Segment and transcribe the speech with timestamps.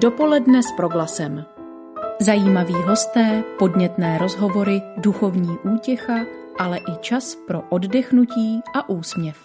[0.00, 1.44] Dopoledne s proglasem.
[2.20, 6.14] Zajímaví hosté, podnětné rozhovory, duchovní útěcha,
[6.58, 9.36] ale i čas pro oddechnutí a úsměv.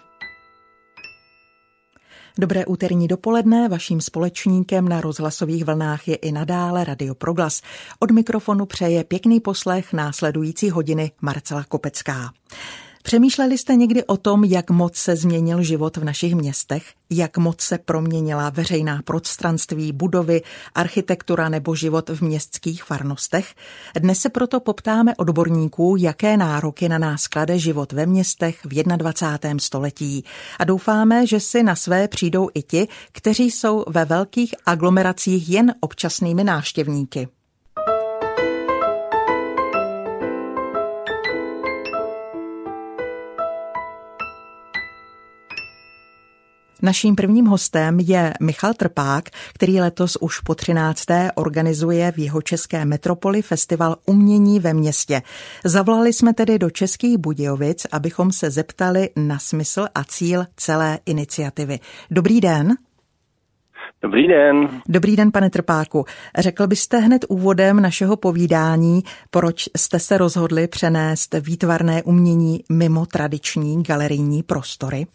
[2.40, 7.62] Dobré úterní dopoledne, vaším společníkem na rozhlasových vlnách je i nadále Radio Proglas.
[8.00, 12.32] Od mikrofonu přeje pěkný poslech následující hodiny Marcela Kopecká.
[13.04, 16.84] Přemýšleli jste někdy o tom, jak moc se změnil život v našich městech?
[17.10, 20.42] Jak moc se proměnila veřejná prostranství, budovy,
[20.76, 23.56] architektura nebo život v městských farnostech?
[24.00, 29.60] Dnes se proto poptáme odborníků, jaké nároky na nás klade život ve městech v 21.
[29.60, 30.24] století.
[30.60, 35.74] A doufáme, že si na své přijdou i ti, kteří jsou ve velkých aglomeracích jen
[35.80, 37.28] občasnými návštěvníky.
[46.84, 51.06] Naším prvním hostem je Michal Trpák, který letos už po 13.
[51.36, 55.22] organizuje v jeho české metropoli festival umění ve městě.
[55.66, 61.80] Zavolali jsme tedy do Českých Budějovic, abychom se zeptali na smysl a cíl celé iniciativy.
[62.12, 62.74] Dobrý den.
[64.02, 64.82] Dobrý den.
[64.88, 66.06] Dobrý den, pane Trpáku.
[66.38, 73.84] Řekl byste hned úvodem našeho povídání, proč jste se rozhodli přenést výtvarné umění mimo tradiční
[73.84, 75.08] galerijní prostory?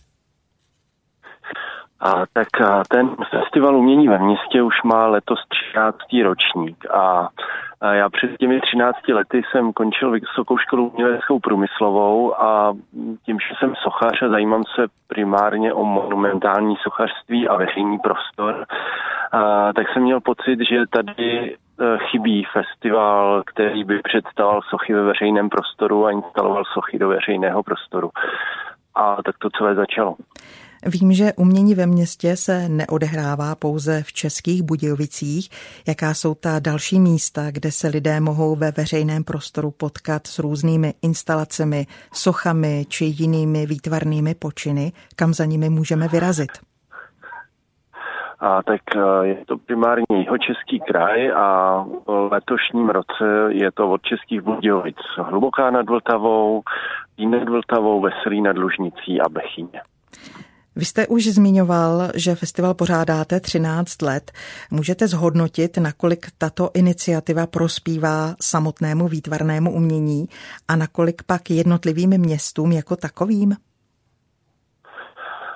[2.01, 2.49] A tak
[2.89, 5.97] ten festival umění ve městě už má letos 13.
[6.25, 7.29] ročník a
[7.93, 12.75] já před těmi 13 lety jsem končil Vysokou školu uměleckou průmyslovou a
[13.27, 18.67] tím, že jsem sochař a zajímám se primárně o monumentální sochařství a veřejný prostor,
[19.33, 25.03] a, tak jsem měl pocit, že tady e, chybí festival, který by představoval sochy ve
[25.03, 28.11] veřejném prostoru a instaloval sochy do veřejného prostoru.
[28.95, 30.15] A tak to celé začalo.
[30.87, 35.49] Vím, že umění ve městě se neodehrává pouze v českých Budějovicích.
[35.89, 40.95] Jaká jsou ta další místa, kde se lidé mohou ve veřejném prostoru potkat s různými
[41.03, 46.51] instalacemi, sochami či jinými výtvarnými počiny, kam za nimi můžeme vyrazit?
[48.41, 54.03] A tak e, je to primárně český kraj a v letošním roce je to od
[54.03, 54.97] českých Budějovic.
[55.17, 56.63] Hluboká nad Vltavou,
[57.31, 59.81] nad Vltavou, Veselý nad Lužnicí a Bechyně.
[60.79, 64.33] Vy jste už zmiňoval, že festival pořádáte 13 let.
[64.71, 70.27] Můžete zhodnotit, nakolik tato iniciativa prospívá samotnému výtvarnému umění
[70.69, 73.53] a nakolik pak jednotlivým městům jako takovým?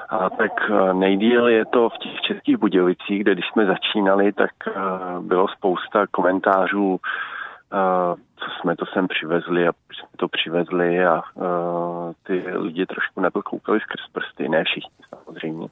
[0.09, 4.51] A tak eh, nejdíl je to v těch českých Budějovicích, kde když jsme začínali, tak
[4.67, 4.73] eh,
[5.21, 7.01] bylo spousta komentářů
[8.45, 13.31] co jsme to sem přivezli a jsme to přivezli a uh, ty lidi trošku na
[13.31, 15.69] to koukali skrz prsty, ne všichni samozřejmě,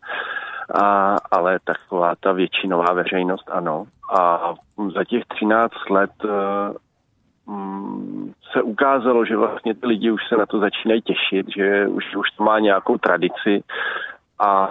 [0.75, 3.85] a, ale taková ta většinová veřejnost ano.
[4.19, 4.55] A
[4.95, 6.77] za těch 13 let uh,
[8.53, 12.31] se ukázalo, že vlastně ty lidi už se na to začínají těšit, že už, už
[12.37, 13.63] to má nějakou tradici
[14.41, 14.65] a,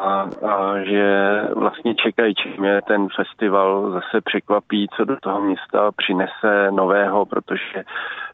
[0.48, 6.72] a že vlastně čekají, čím je ten festival zase překvapí, co do toho města přinese
[6.72, 7.84] nového, protože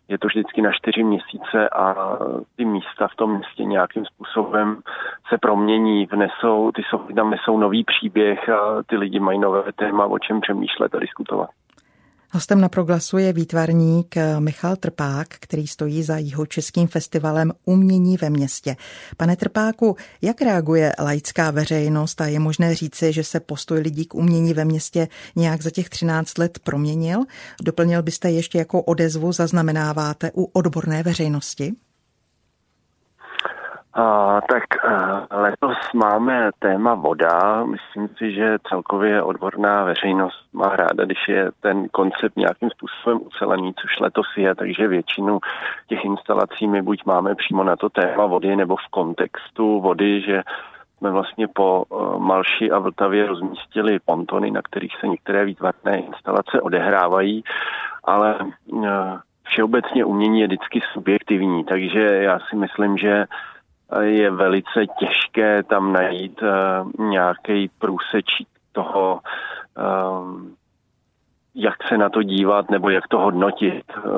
[0.07, 2.17] je to vždycky na čtyři měsíce a
[2.55, 4.77] ty místa v tom městě nějakým způsobem
[5.29, 10.05] se promění, vnesou, ty jsou, tam nesou nový příběh a ty lidi mají nové téma,
[10.05, 11.49] o čem přemýšlet a diskutovat.
[12.35, 18.75] Hostem na proglasu je výtvarník Michal Trpák, který stojí za českým festivalem Umění ve městě.
[19.17, 24.15] Pane Trpáku, jak reaguje laická veřejnost a je možné říci, že se postoj lidí k
[24.15, 27.23] umění ve městě nějak za těch 13 let proměnil?
[27.63, 31.73] Doplnil byste ještě, jakou odezvu zaznamenáváte u odborné veřejnosti?
[33.95, 34.63] A, tak
[35.31, 37.63] letos máme téma voda.
[37.65, 43.73] Myslím si, že celkově odborná veřejnost má ráda, když je ten koncept nějakým způsobem ucelený,
[43.73, 45.39] což letos je, takže většinu
[45.87, 50.43] těch instalací my buď máme přímo na to téma vody nebo v kontextu vody, že
[50.97, 56.61] jsme vlastně po uh, Malši a Vltavě rozmístili pontony, na kterých se některé výtvarné instalace
[56.61, 57.43] odehrávají,
[58.03, 58.87] ale uh,
[59.43, 63.25] všeobecně umění je vždycky subjektivní, takže já si myslím, že
[64.01, 69.19] je velice těžké tam najít uh, nějaký průsečík toho,
[69.77, 70.55] um,
[71.55, 73.83] jak se na to dívat nebo jak to hodnotit.
[73.97, 74.11] Uh,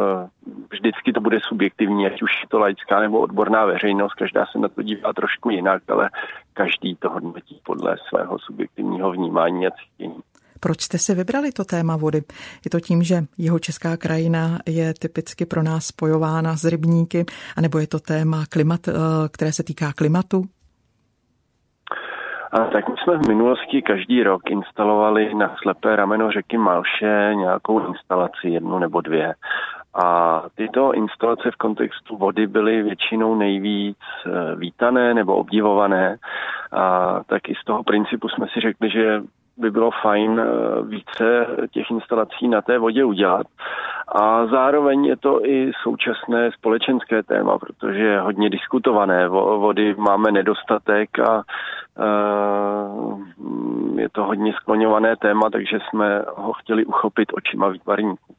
[0.72, 4.68] vždycky to bude subjektivní, ať už je to laická nebo odborná veřejnost, každá se na
[4.68, 6.10] to dívá trošku jinak, ale
[6.54, 10.22] každý to hodnotí podle svého subjektivního vnímání a cítění.
[10.60, 12.22] Proč jste si vybrali to téma vody?
[12.66, 17.26] Je to tím, že jeho česká krajina je typicky pro nás spojována s rybníky,
[17.58, 18.94] anebo je to téma klimat, eh,
[19.32, 20.44] které se týká klimatu?
[22.52, 27.88] A tak my jsme v minulosti každý rok instalovali na slepé rameno řeky Malše nějakou
[27.88, 29.34] instalaci, jednu nebo dvě.
[30.04, 36.18] A tyto instalace v kontextu vody byly většinou nejvíc eh, vítané nebo obdivované.
[36.72, 39.22] A tak i z toho principu jsme si řekli, že
[39.58, 40.46] by bylo fajn eh,
[40.82, 43.48] více těch instalací na té vodě udělat.
[44.08, 49.30] A zároveň je to i současné společenské téma, protože je hodně diskutované.
[49.30, 51.44] Vody máme nedostatek a
[52.00, 58.36] eh, je to hodně skloňované téma, takže jsme ho chtěli uchopit očima výtvarníků.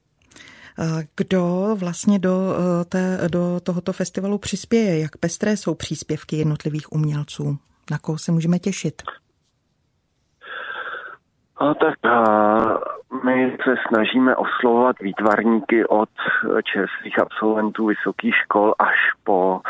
[1.17, 5.01] Kdo vlastně do, eh, té, do tohoto festivalu přispěje?
[5.01, 7.59] Jak pestré jsou příspěvky jednotlivých umělců?
[7.91, 9.03] Na koho se můžeme těšit?
[11.59, 12.25] A tak a
[13.25, 16.09] my se snažíme oslovovat výtvarníky od
[16.73, 18.95] čerstvých absolventů vysokých škol až
[19.25, 19.61] po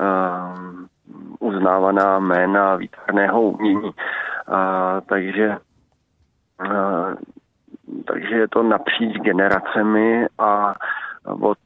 [0.00, 3.90] uh, uznávaná jména výtvarného umění.
[3.90, 5.56] Uh, takže
[6.60, 7.14] uh,
[8.06, 10.74] takže je to napříč generacemi a
[11.40, 11.58] od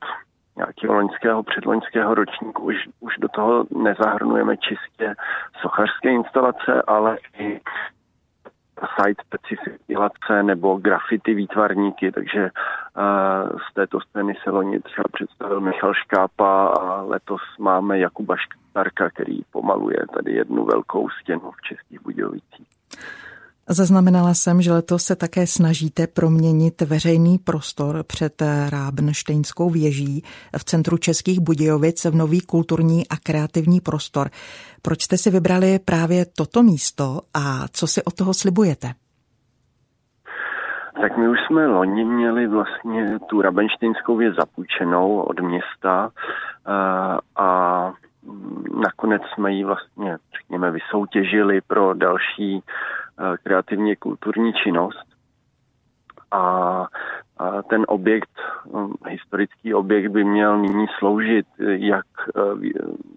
[0.56, 5.14] nějakého loňského, předloňského ročníku už, už do toho nezahrnujeme čistě
[5.60, 7.60] sochařské instalace, ale i
[8.86, 15.94] site specifikace nebo grafity výtvarníky, takže uh, z této scény se loni třeba představil Michal
[15.94, 22.68] Škápa a letos máme Jakuba Štarka, který pomaluje tady jednu velkou stěnu v Českých Budějovicích.
[23.68, 30.22] Zaznamenala jsem, že letos se také snažíte proměnit veřejný prostor před Rábenštejnskou věží
[30.58, 34.28] v centru Českých Budějovic v nový kulturní a kreativní prostor.
[34.82, 38.88] Proč jste si vybrali právě toto místo a co si od toho slibujete?
[41.00, 46.72] Tak my už jsme loni měli vlastně tu Rabenštejnskou věc zapůjčenou od města eh,
[47.36, 47.92] a
[48.80, 52.62] nakonec jsme ji vlastně, řekněme, vysoutěžili pro další
[53.20, 55.04] Eh, kreativně kulturní činnost.
[56.30, 56.86] A,
[57.70, 62.06] ten objekt, eh, historický objekt by měl nyní sloužit jak
[62.36, 62.68] eh,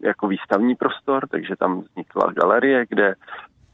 [0.01, 3.15] jako výstavní prostor, takže tam vznikla galerie, kde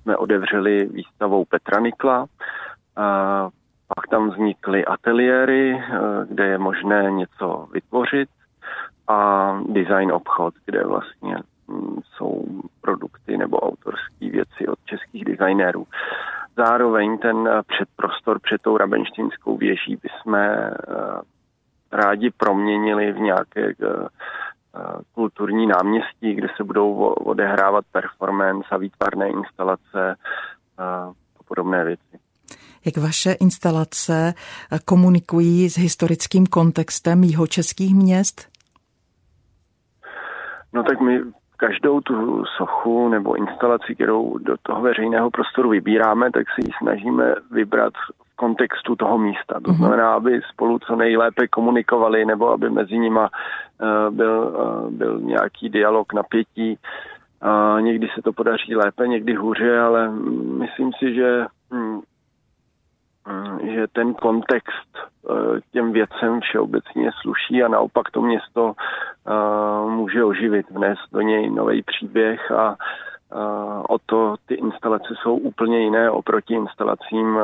[0.02, 2.26] jsme otevřeli výstavou Petra Nikla.
[3.96, 5.84] Pak tam vznikly ateliéry,
[6.28, 8.30] kde je možné něco vytvořit
[9.08, 11.36] a design obchod, kde vlastně
[12.04, 12.46] jsou
[12.82, 15.88] produkty nebo autorské věci od českých designérů.
[16.58, 20.72] Zároveň ten eh, předprostor před tou rabenštinskou věží bychom eh,
[21.92, 24.08] rádi proměnili v nějaké eh,
[25.12, 30.16] kulturní náměstí, kde se budou odehrávat performance a výtvarné instalace
[30.78, 31.12] a
[31.48, 32.20] podobné věci.
[32.86, 34.34] Jak vaše instalace
[34.86, 38.50] komunikují s historickým kontextem českých měst?
[40.74, 41.22] No tak my
[41.62, 47.36] každou tu sochu nebo instalaci, kterou do toho veřejného prostoru vybíráme, tak si ji snažíme
[47.52, 49.60] vybrat v kontextu toho místa.
[49.66, 49.78] To mhm.
[49.78, 55.70] znamená, aby spolu co nejlépe komunikovali nebo aby mezi nima uh, byl, uh, byl nějaký
[55.70, 56.78] dialog napětí.
[56.78, 60.12] Uh, někdy se to podaří lépe, někdy hůře, ale
[60.58, 62.00] myslím si, že hm,
[63.64, 65.34] že ten kontext eh,
[65.72, 71.82] těm věcem všeobecně sluší a naopak to město eh, může oživit, vnést do něj nový
[71.82, 73.36] příběh a eh,
[73.90, 77.40] o to ty instalace jsou úplně jiné oproti instalacím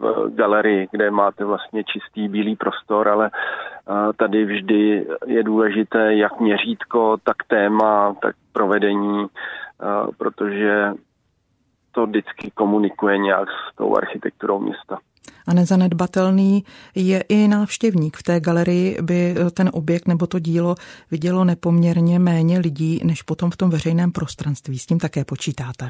[0.00, 3.30] v galerii, kde máte vlastně čistý bílý prostor, ale
[4.16, 9.26] tady vždy je důležité jak měřítko, tak téma, tak provedení,
[10.18, 10.92] protože
[11.94, 14.98] to vždycky komunikuje nějak s tou architekturou města.
[15.48, 18.16] A nezanedbatelný je i návštěvník.
[18.16, 20.74] V té galerii by ten objekt nebo to dílo
[21.10, 24.78] vidělo nepoměrně méně lidí, než potom v tom veřejném prostranství.
[24.78, 25.88] S tím také počítáte.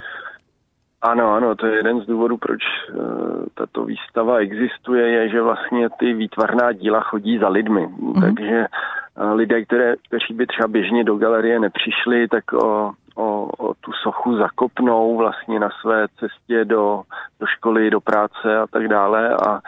[1.03, 2.61] Ano, ano, to je jeden z důvodů, proč
[2.95, 7.87] uh, tato výstava existuje, je, že vlastně ty výtvarná díla chodí za lidmi.
[7.87, 8.21] Mm.
[8.21, 13.75] Takže uh, lidé, které, kteří by třeba běžně do galerie nepřišli, tak o o, o
[13.75, 17.03] tu sochu zakopnou vlastně na své cestě do,
[17.41, 19.61] do školy, do práce a tak dále a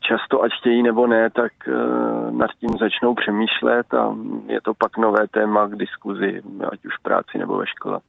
[0.00, 1.72] často, ať chtějí nebo ne, tak e,
[2.30, 4.16] nad tím začnou přemýšlet a
[4.46, 6.42] je to pak nové téma k diskuzi,
[6.72, 8.00] ať už v práci nebo ve škole.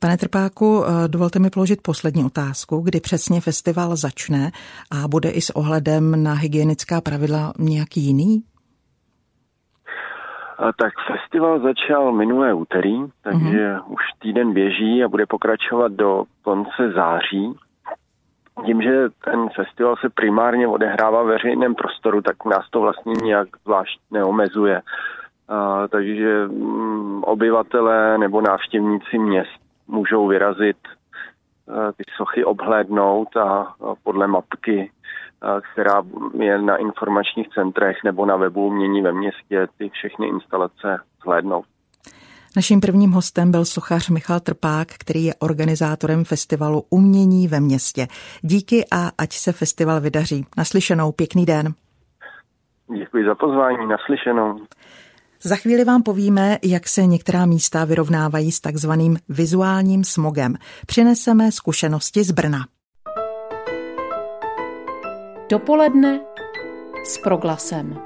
[0.00, 4.50] Pane Trpáku, e, dovolte mi položit poslední otázku, kdy přesně festival začne
[4.90, 8.42] a bude i s ohledem na hygienická pravidla nějaký jiný?
[10.60, 13.82] Tak festival začal minulé úterý, takže uh-huh.
[13.86, 17.54] už týden běží a bude pokračovat do konce září.
[18.66, 23.48] Tím, že ten festival se primárně odehrává v veřejném prostoru, tak nás to vlastně nějak
[23.64, 24.82] zvlášť neomezuje.
[25.48, 30.76] A, takže m, mm, obyvatelé nebo návštěvníci měst můžou vyrazit
[31.96, 34.90] ty sochy obhlédnout a podle mapky,
[35.72, 36.02] která
[36.38, 41.64] je na informačních centrech nebo na webu Umění ve městě, ty všechny instalace zhlédnout.
[42.56, 48.06] Naším prvním hostem byl sochař Michal Trpák, který je organizátorem festivalu Umění ve městě.
[48.42, 50.46] Díky a ať se festival vydaří.
[50.56, 51.74] Naslyšenou, pěkný den.
[52.98, 54.60] Děkuji za pozvání, naslyšenou.
[55.42, 60.54] Za chvíli vám povíme, jak se některá místa vyrovnávají s takzvaným vizuálním smogem.
[60.86, 62.58] Přineseme zkušenosti z Brna.
[65.50, 66.20] Dopoledne
[67.04, 67.98] s proglasem.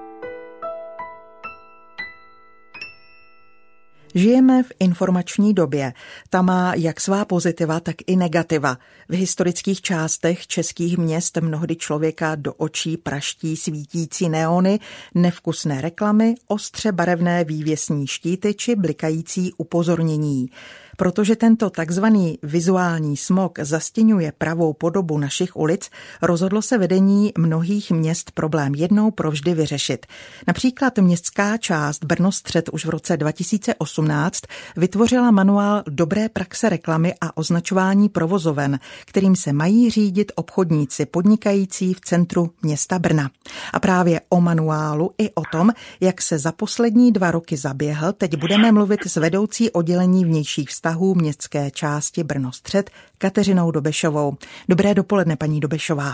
[4.14, 5.92] Žijeme v informační době.
[6.30, 8.78] Ta má jak svá pozitiva, tak i negativa.
[9.08, 14.80] V historických částech českých měst mnohdy člověka do očí praští svítící neony,
[15.14, 20.48] nevkusné reklamy, ostře barevné vývěsní štíty či blikající upozornění.
[20.96, 25.90] Protože tento takzvaný vizuální smog zastěňuje pravou podobu našich ulic,
[26.22, 30.06] rozhodlo se vedení mnohých měst problém jednou provždy vyřešit.
[30.46, 34.40] Například městská část Brnostřed už v roce 2018
[34.76, 42.00] vytvořila manuál dobré praxe reklamy a označování provozoven, kterým se mají řídit obchodníci podnikající v
[42.00, 43.30] centru města Brna.
[43.72, 45.70] A právě o manuálu i o tom,
[46.00, 50.83] jak se za poslední dva roky zaběhl, teď budeme mluvit s vedoucí oddělení vnějších vztahů
[50.84, 54.36] vztahů městské části Brno Střed Kateřinou Dobešovou.
[54.68, 56.12] Dobré dopoledne, paní Dobešová.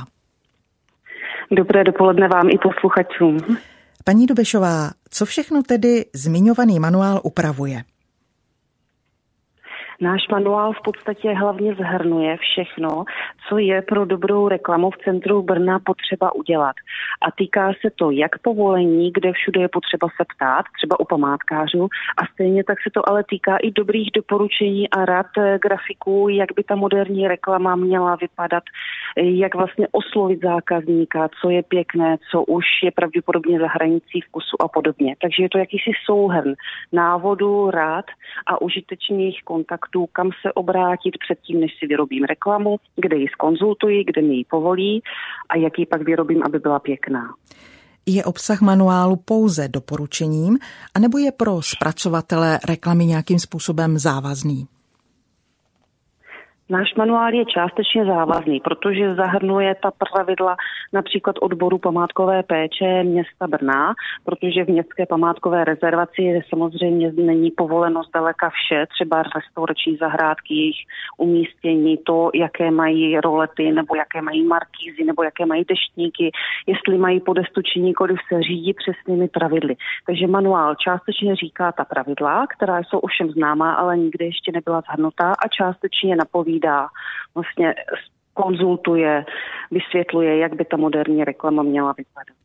[1.51, 3.57] Dobré dopoledne vám i posluchačům.
[4.05, 7.83] Paní Dobešová, co všechno tedy zmiňovaný manuál upravuje?
[10.03, 13.05] Náš manuál v podstatě hlavně zhrnuje všechno,
[13.49, 16.77] co je pro dobrou reklamu v centru Brna potřeba udělat.
[17.23, 21.89] A týká se to jak povolení, kde všude je potřeba se ptát, třeba u památkářů,
[22.19, 26.49] a stejně tak se to ale týká i dobrých doporučení a rad eh, grafiků, jak
[26.57, 28.65] by ta moderní reklama měla vypadat,
[29.17, 34.63] eh, jak vlastně oslovit zákazníka, co je pěkné, co už je pravděpodobně za hranicí vkusu
[34.63, 35.17] a podobně.
[35.23, 36.55] Takže je to jakýsi souhrn
[36.93, 38.05] návodu, rád
[38.47, 44.05] a užitečných kontaktů kontaktů, kam se obrátit předtím, než si vyrobím reklamu, kde ji skonzultuji,
[44.05, 45.03] kde mi ji povolí
[45.49, 47.35] a jak ji pak vyrobím, aby byla pěkná.
[48.07, 50.59] Je obsah manuálu pouze doporučením,
[50.95, 54.67] anebo je pro zpracovatele reklamy nějakým způsobem závazný?
[56.71, 60.57] Náš manuál je částečně závazný, protože zahrnuje ta pravidla
[60.93, 68.51] například odboru památkové péče města Brna, protože v městské památkové rezervaci samozřejmě není povoleno zdaleka
[68.51, 70.77] vše, třeba restaurační zahrádky, jejich
[71.17, 76.31] umístění, to, jaké mají rolety, nebo jaké mají markízy, nebo jaké mají deštníky,
[76.67, 79.77] jestli mají podestu či nikoliv se řídí přesnými pravidly.
[80.07, 85.33] Takže manuál částečně říká ta pravidla, která jsou ovšem známá, ale nikdy ještě nebyla zhrnutá
[85.33, 86.87] a částečně napovídá povídá,
[87.35, 87.75] vlastně
[88.35, 89.25] konzultuje,
[89.71, 92.37] vysvětluje, jak by ta moderní reklama měla vypadat.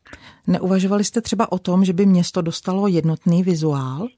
[0.46, 4.08] Neuvažovali jste třeba o tom, že by město dostalo jednotný vizuál?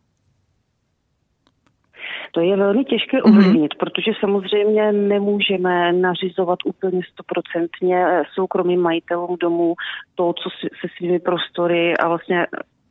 [2.33, 3.39] To je velmi těžké mhm.
[3.39, 3.79] ovlivnit, mm-hmm.
[3.79, 9.75] protože samozřejmě nemůžeme nařizovat úplně stoprocentně soukromým majitelům domů
[10.15, 12.47] to, co se svými prostory a vlastně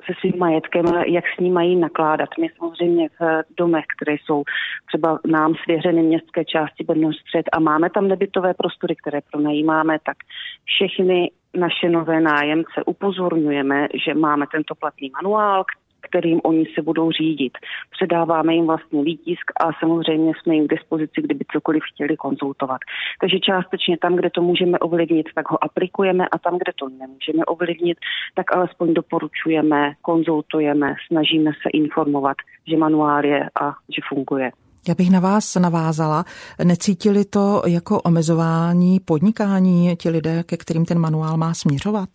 [0.08, 2.30] se svým majetkem, jak s ním mají nakládat.
[2.40, 4.44] My samozřejmě v domech, které jsou
[4.88, 10.18] třeba nám svěřeny městské části Brno střed a máme tam nebytové prostory, které pronajímáme, tak
[10.66, 15.64] všechny naše nové nájemce upozorňujeme, že máme tento platný manuál,
[16.10, 17.54] kterým oni se budou řídit.
[17.92, 22.82] Předáváme jim vlastně výtisk a samozřejmě jsme jim k dispozici, kdyby cokoliv chtěli konzultovat.
[23.22, 27.46] Takže částečně tam, kde to můžeme ovlivnit, tak ho aplikujeme a tam, kde to nemůžeme
[27.46, 27.98] ovlivnit,
[28.36, 32.38] tak alespoň doporučujeme, konzultujeme, snažíme se informovat,
[32.68, 34.52] že manuál je a že funguje.
[34.88, 36.26] Já bych na vás navázala.
[36.64, 42.10] Necítili to jako omezování podnikání ti lidé, ke kterým ten manuál má směřovat?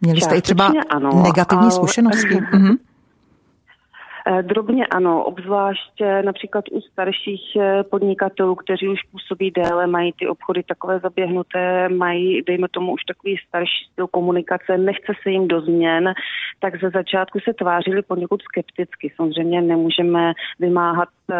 [0.00, 1.70] Měli jste i třeba ano, negativní ale...
[1.70, 2.40] zkušenosti?
[2.52, 2.76] Mhm.
[4.26, 10.28] Eh, drobně ano, obzvlášť například u starších eh, podnikatelů, kteří už působí déle, mají ty
[10.28, 15.60] obchody takové zaběhnuté, mají, dejme tomu, už takový starší styl komunikace, nechce se jim do
[15.60, 16.14] změn,
[16.60, 19.12] tak ze začátku se tvářili poněkud skepticky.
[19.16, 21.34] Samozřejmě nemůžeme vymáhat eh,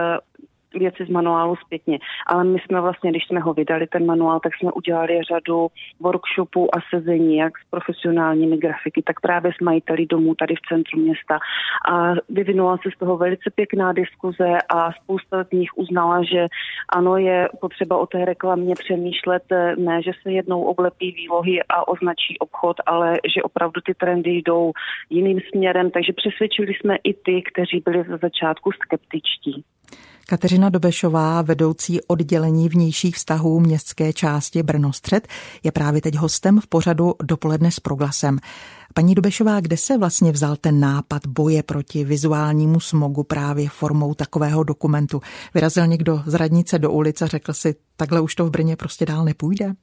[0.79, 1.99] věci z manuálu zpětně.
[2.27, 5.69] Ale my jsme vlastně, když jsme ho vydali, ten manuál, tak jsme udělali řadu
[6.01, 11.01] workshopů a sezení, jak s profesionálními grafiky, tak právě s majiteli domů tady v centru
[11.01, 11.39] města.
[11.93, 16.47] A vyvinula se z toho velice pěkná diskuze a spousta z nich uznala, že
[16.89, 19.43] ano, je potřeba o té reklamě přemýšlet,
[19.79, 24.73] ne, že se jednou oblepí výlohy a označí obchod, ale že opravdu ty trendy jdou
[25.11, 29.65] jiným směrem, takže přesvědčili jsme i ty, kteří byli ze začátku skeptičtí.
[30.27, 35.29] Kateřina Dobešová, vedoucí oddělení vnějších vztahů městské části Brno Střed,
[35.63, 38.39] je právě teď hostem v pořadu Dopoledne s proglasem.
[38.95, 44.65] Paní Dobešová, kde se vlastně vzal ten nápad boje proti vizuálnímu smogu právě formou takového
[44.65, 45.21] dokumentu?
[45.55, 49.07] Vyrazil někdo z radnice do ulice a řekl si, takhle už to v Brně prostě
[49.07, 49.75] dál nepůjde?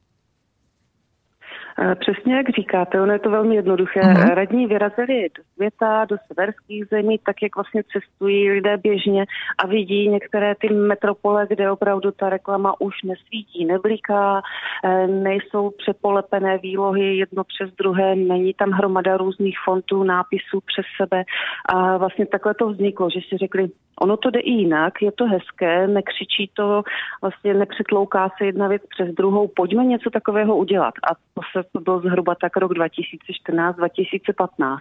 [1.79, 3.99] Eh, přesně jak říkáte, ono je to velmi jednoduché.
[3.99, 4.33] Uh-huh.
[4.33, 9.25] Radní vyrazili do světa, do severských zemí, tak jak vlastně cestují lidé běžně
[9.63, 14.41] a vidí některé ty metropole, kde opravdu ta reklama už nesvítí, nebliká,
[14.83, 21.23] eh, nejsou přepolepené výlohy jedno přes druhé, není tam hromada různých fontů, nápisů přes sebe
[21.65, 23.69] a vlastně takhle to vzniklo, že si řekli,
[24.01, 26.83] ono to jde i jinak, je to hezké, nekřičí to,
[27.21, 30.93] vlastně nepřetlouká se jedna věc přes druhou, pojďme něco takového udělat.
[31.11, 34.77] A to se to byl zhruba tak rok 2014-2015.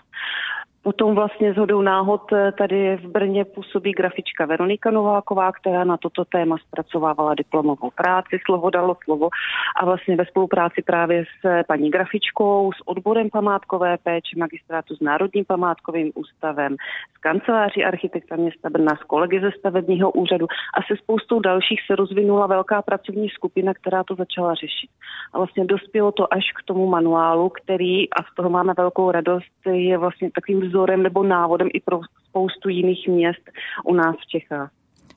[0.82, 6.24] Potom vlastně zhodou náhod eh, tady v Brně působí grafička Veronika Nováková, která na toto
[6.24, 9.28] téma zpracovávala diplomovou práci, slovo dalo slovo
[9.76, 15.00] a vlastně ve spolupráci právě s eh, paní grafičkou, s odborem památkové péče, magistrátu s
[15.00, 16.76] Národním památkovým ústavem,
[17.14, 21.96] s kanceláří architekta města Brna, s kolegy ze stavebního úřadu a se spoustou dalších se
[21.96, 24.90] rozvinula velká pracovní skupina, která to začala řešit.
[25.32, 29.66] A vlastně dospělo to až k tomu manuálu, který, a z toho máme velkou radost,
[29.66, 33.50] je vlastně takovým vzorem nebo návodem i pro spoustu jiných měst
[33.84, 34.70] u nás v Čechách.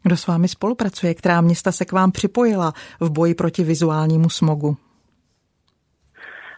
[0.03, 1.13] Kdo s vámi spolupracuje?
[1.13, 4.75] Která města se k vám připojila v boji proti vizuálnímu smogu?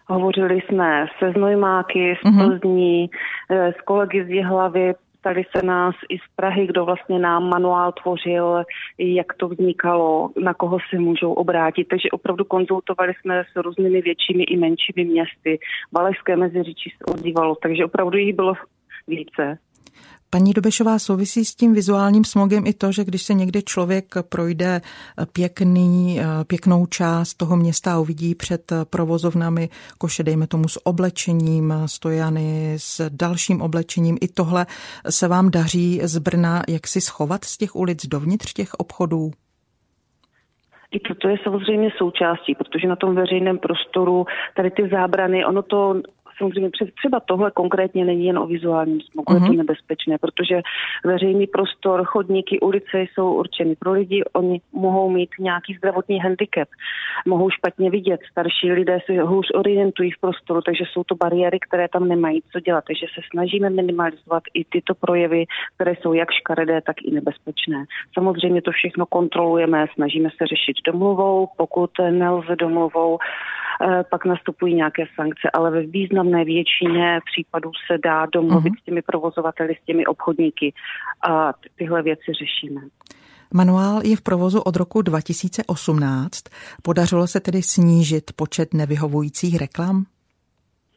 [0.08, 2.46] Hovořili jsme se Znojmáky, z mhm.
[2.46, 3.74] Plzní, mm-hmm.
[3.80, 8.64] s kolegy z Jihlavy, ptali se nás i z Prahy, kdo vlastně nám manuál tvořil,
[8.98, 11.88] jak to vznikalo, na koho se můžou obrátit.
[11.88, 15.60] Takže opravdu konzultovali jsme s různými většími i menšími městy.
[15.92, 18.54] Valešské meziříčí se ozývalo, takže opravdu jich bylo
[19.08, 19.58] více.
[20.30, 24.82] Paní Dobešová, souvisí s tím vizuálním smogem i to, že když se někdy člověk projde
[25.34, 32.74] pěkný, pěknou část toho města a uvidí před provozovnami koše, dejme tomu s oblečením, stojany,
[32.78, 34.66] s dalším oblečením, i tohle
[35.10, 39.32] se vám daří z Brna jak si schovat z těch ulic dovnitř těch obchodů?
[40.92, 44.26] I toto je samozřejmě součástí, protože na tom veřejném prostoru
[44.56, 46.02] tady ty zábrany, ono to
[46.38, 46.70] samozřejmě
[47.00, 49.36] třeba tohle konkrétně není jen o vizuálním smogu, uh-huh.
[49.36, 49.58] je to mhm.
[49.58, 50.62] nebezpečné, protože
[51.06, 56.70] veřejný prostor, chodníky, ulice jsou určeny pro lidi, oni mohou mít nějaký zdravotní handicap,
[57.28, 61.88] mohou špatně vidět, starší lidé se hůř orientují v prostoru, takže jsou to bariéry, které
[61.88, 65.46] tam nemají co dělat, takže se snažíme minimalizovat i tyto projevy,
[65.76, 67.86] které jsou jak škaredé, tak i nebezpečné.
[68.14, 73.18] Samozřejmě to všechno kontrolujeme, snažíme se řešit domluvou, pokud nelze domluvou,
[73.82, 75.84] Eh, pak nastupují nějaké sankce, ale ve
[76.26, 78.82] významné většině případů se dá domluvit uh-huh.
[78.82, 80.74] s těmi provozovateli, s těmi obchodníky
[81.30, 82.82] a tyhle věci řešíme.
[83.54, 86.44] Manuál je v provozu od roku 2018.
[86.84, 90.06] Podařilo se tedy snížit počet nevyhovujících reklam?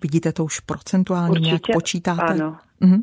[0.03, 2.23] Vidíte to už procentuálně Určitě, nějak počítáte?
[2.23, 2.57] Ano.
[2.83, 3.03] Uh-huh.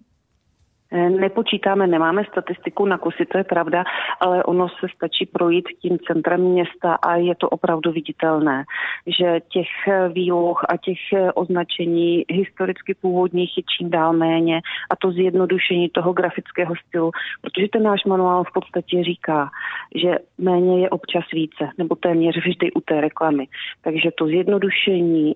[0.91, 3.83] Eh, nepočítáme, nemáme statistiku na kusy, to je pravda,
[4.19, 8.63] ale ono se stačí projít tím centrem města a je to opravdu viditelné,
[9.07, 14.95] že těch eh, výloh a těch eh, označení historicky původních je čím dál méně a
[14.95, 19.49] to zjednodušení toho grafického stylu, protože ten náš manuál v podstatě říká,
[19.95, 23.47] že méně je občas více, nebo téměř vždy u té reklamy.
[23.81, 25.35] Takže to zjednodušení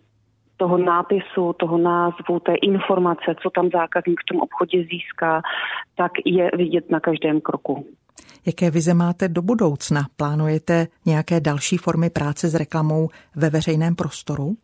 [0.60, 5.42] toho nápisu, toho názvu, té informace, co tam zákazník v tom obchodě získá,
[5.96, 7.86] tak je vidět na každém kroku.
[8.46, 10.02] Jaké vize máte do budoucna?
[10.16, 14.56] Plánujete nějaké další formy práce s reklamou ve veřejném prostoru?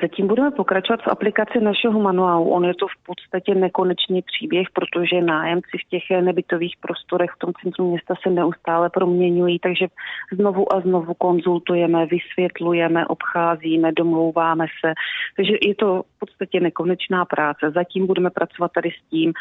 [0.00, 2.50] Zatím budeme pokračovat v aplikaci našeho manuálu.
[2.50, 7.52] On je to v podstatě nekonečný příběh, protože nájemci v těch nebytových prostorech v tom
[7.62, 9.86] centru města se neustále proměňují, takže
[10.32, 14.92] znovu a znovu konzultujeme, vysvětlujeme, obcházíme, domlouváme se.
[15.36, 17.70] Takže je to v podstatě nekonečná práce.
[17.74, 19.32] Zatím budeme pracovat tady s tím,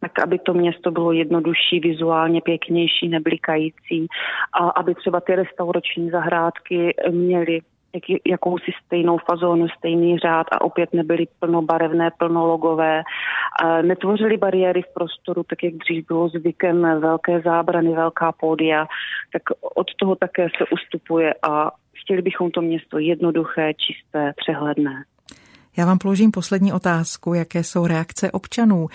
[0.00, 4.06] tak aby to město bylo jednodušší, vizuálně pěknější, neblikající
[4.52, 7.60] a aby třeba ty restaurační zahrádky měly
[7.94, 13.02] jak, jakousi stejnou fazónu, stejný řád a opět nebyly plnobarevné, plnologové.
[13.62, 18.86] A netvořili bariéry v prostoru, tak jak dřív bylo zvykem, velké zábrany, velká pódia,
[19.32, 19.42] tak
[19.74, 25.04] od toho také se ustupuje a chtěli bychom to město jednoduché, čisté, přehledné.
[25.76, 27.34] Já vám položím poslední otázku.
[27.34, 28.86] Jaké jsou reakce občanů?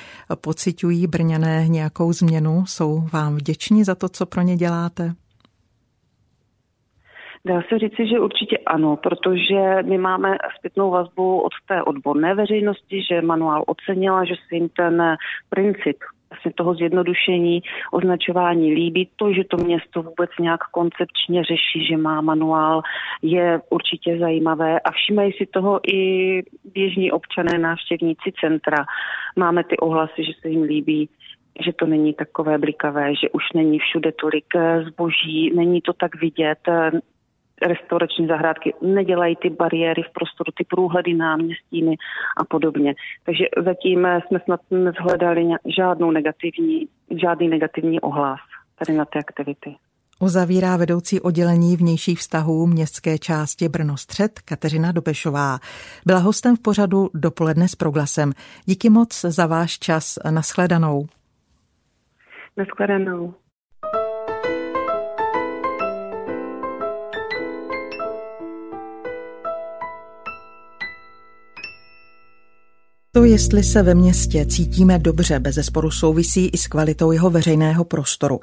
[0.41, 2.65] Pocitují Brňané nějakou změnu?
[2.65, 5.13] Jsou vám vděční za to, co pro ně děláte?
[7.45, 13.03] Dá se říci, že určitě ano, protože my máme zpětnou vazbu od té odborné veřejnosti,
[13.11, 15.15] že manuál ocenila, že se jim ten
[15.49, 15.97] princip
[16.29, 19.09] vlastně toho zjednodušení, označování líbí.
[19.15, 22.81] To, že to město vůbec nějak koncepčně řeší, že má manuál,
[23.21, 26.41] je určitě zajímavé a všímají si toho i
[26.73, 28.85] běžní občané, návštěvníci centra.
[29.35, 31.09] Máme ty ohlasy, že se jim líbí
[31.65, 34.45] že to není takové blikavé, že už není všude tolik
[34.87, 36.59] zboží, není to tak vidět,
[37.61, 41.95] restaurační zahrádky nedělají ty bariéry v prostoru, ty průhledy náměstími
[42.37, 42.95] a podobně.
[43.25, 46.87] Takže zatím jsme snad nezhledali žádnou negativní,
[47.21, 48.39] žádný negativní ohlas
[48.79, 49.75] tady na ty aktivity.
[50.19, 55.59] Uzavírá vedoucí oddělení vnějších vztahů městské části Brno Střed Kateřina Dobešová.
[56.05, 58.31] Byla hostem v pořadu dopoledne s proglasem.
[58.65, 60.19] Díky moc za váš čas.
[60.31, 61.07] Naschledanou.
[62.57, 63.33] Naschledanou.
[73.15, 77.83] To, jestli se ve městě cítíme dobře, bez zesporu souvisí i s kvalitou jeho veřejného
[77.83, 78.39] prostoru.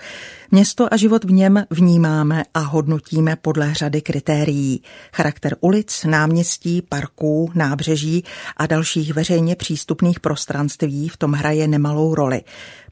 [0.50, 4.82] Město a život v něm vnímáme a hodnotíme podle řady kritérií.
[5.14, 8.24] Charakter ulic, náměstí, parků, nábřeží
[8.56, 12.42] a dalších veřejně přístupných prostranství v tom hraje nemalou roli.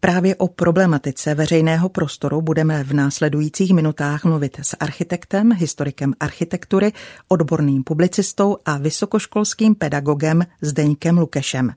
[0.00, 6.92] Právě o problematice veřejného prostoru budeme v následujících minutách mluvit s architektem, historikem architektury,
[7.28, 11.72] odborným publicistou a vysokoškolským pedagogem Zdeňkem Lukešem.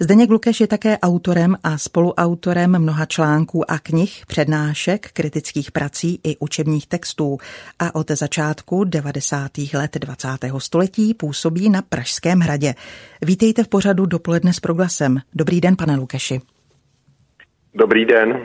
[0.00, 6.36] Zdeněk Lukeš je také autorem a spoluautorem mnoha článků a knih, přednášek, kritických prací i
[6.36, 7.38] učebních textů
[7.78, 9.50] a od začátku 90.
[9.74, 10.28] let 20.
[10.58, 12.74] století působí na Pražském hradě.
[13.22, 15.20] Vítejte v pořadu Dopoledne s proglasem.
[15.34, 16.40] Dobrý den, pane Lukeši.
[17.74, 18.44] Dobrý den.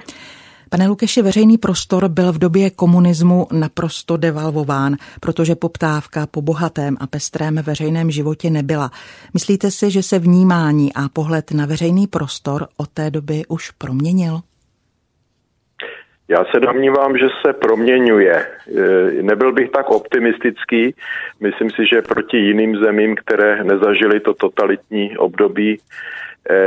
[0.69, 7.07] Pane Lukeši, veřejný prostor byl v době komunismu naprosto devalvován, protože poptávka po bohatém a
[7.07, 8.89] pestrém veřejném životě nebyla.
[9.33, 14.39] Myslíte si, že se vnímání a pohled na veřejný prostor od té doby už proměnil?
[16.27, 18.33] Já se domnívám, že se proměňuje.
[18.35, 18.47] E,
[19.21, 20.95] nebyl bych tak optimistický.
[21.39, 25.77] Myslím si, že proti jiným zemím, které nezažili to totalitní období,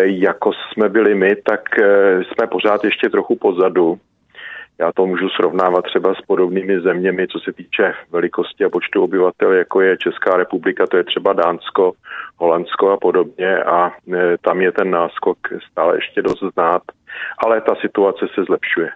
[0.05, 3.99] jako jsme byli my, tak eh, jsme pořád ještě trochu pozadu.
[4.79, 9.53] Já to můžu srovnávat třeba s podobnými zeměmi, co se týče velikosti a počtu obyvatel,
[9.53, 11.93] jako je Česká republika, to je třeba Dánsko,
[12.37, 15.39] Holandsko a podobně a eh, tam je ten náskok
[15.71, 16.83] stále ještě dost znát,
[17.47, 18.91] ale ta situace se zlepšuje.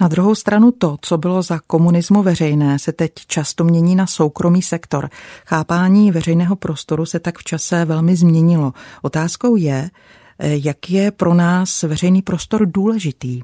[0.00, 4.62] Na druhou stranu to, co bylo za komunismu veřejné, se teď často mění na soukromý
[4.62, 5.08] sektor.
[5.46, 8.72] Chápání veřejného prostoru se tak v čase velmi změnilo.
[9.02, 9.88] Otázkou je,
[10.64, 13.40] jak je pro nás veřejný prostor důležitý.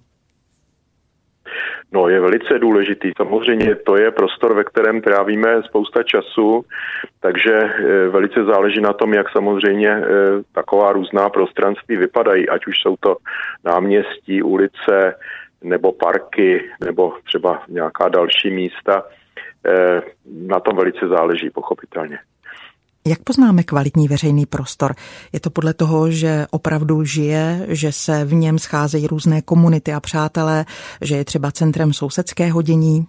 [1.93, 3.13] No, je velice důležitý.
[3.17, 6.65] Samozřejmě to je prostor, ve kterém trávíme spousta času,
[7.21, 10.05] takže eh, velice záleží na tom, jak samozřejmě eh,
[10.53, 13.17] taková různá prostranství vypadají, ať už jsou to
[13.65, 15.15] náměstí, ulice,
[15.69, 19.03] nebo parky, nebo třeba nějaká další místa.
[19.67, 20.01] Eh,
[20.47, 22.19] na tom velice záleží, pochopitelně.
[23.09, 24.91] Jak poznáme kvalitní veřejný prostor?
[25.33, 30.01] Je to podle toho, že opravdu žije, že se v něm scházejí různé komunity a
[30.01, 30.65] přátelé,
[31.03, 33.07] že je třeba centrem sousedského dění?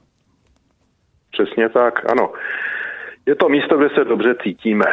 [1.31, 2.31] Přesně tak, ano.
[3.25, 4.85] Je to místo, kde se dobře cítíme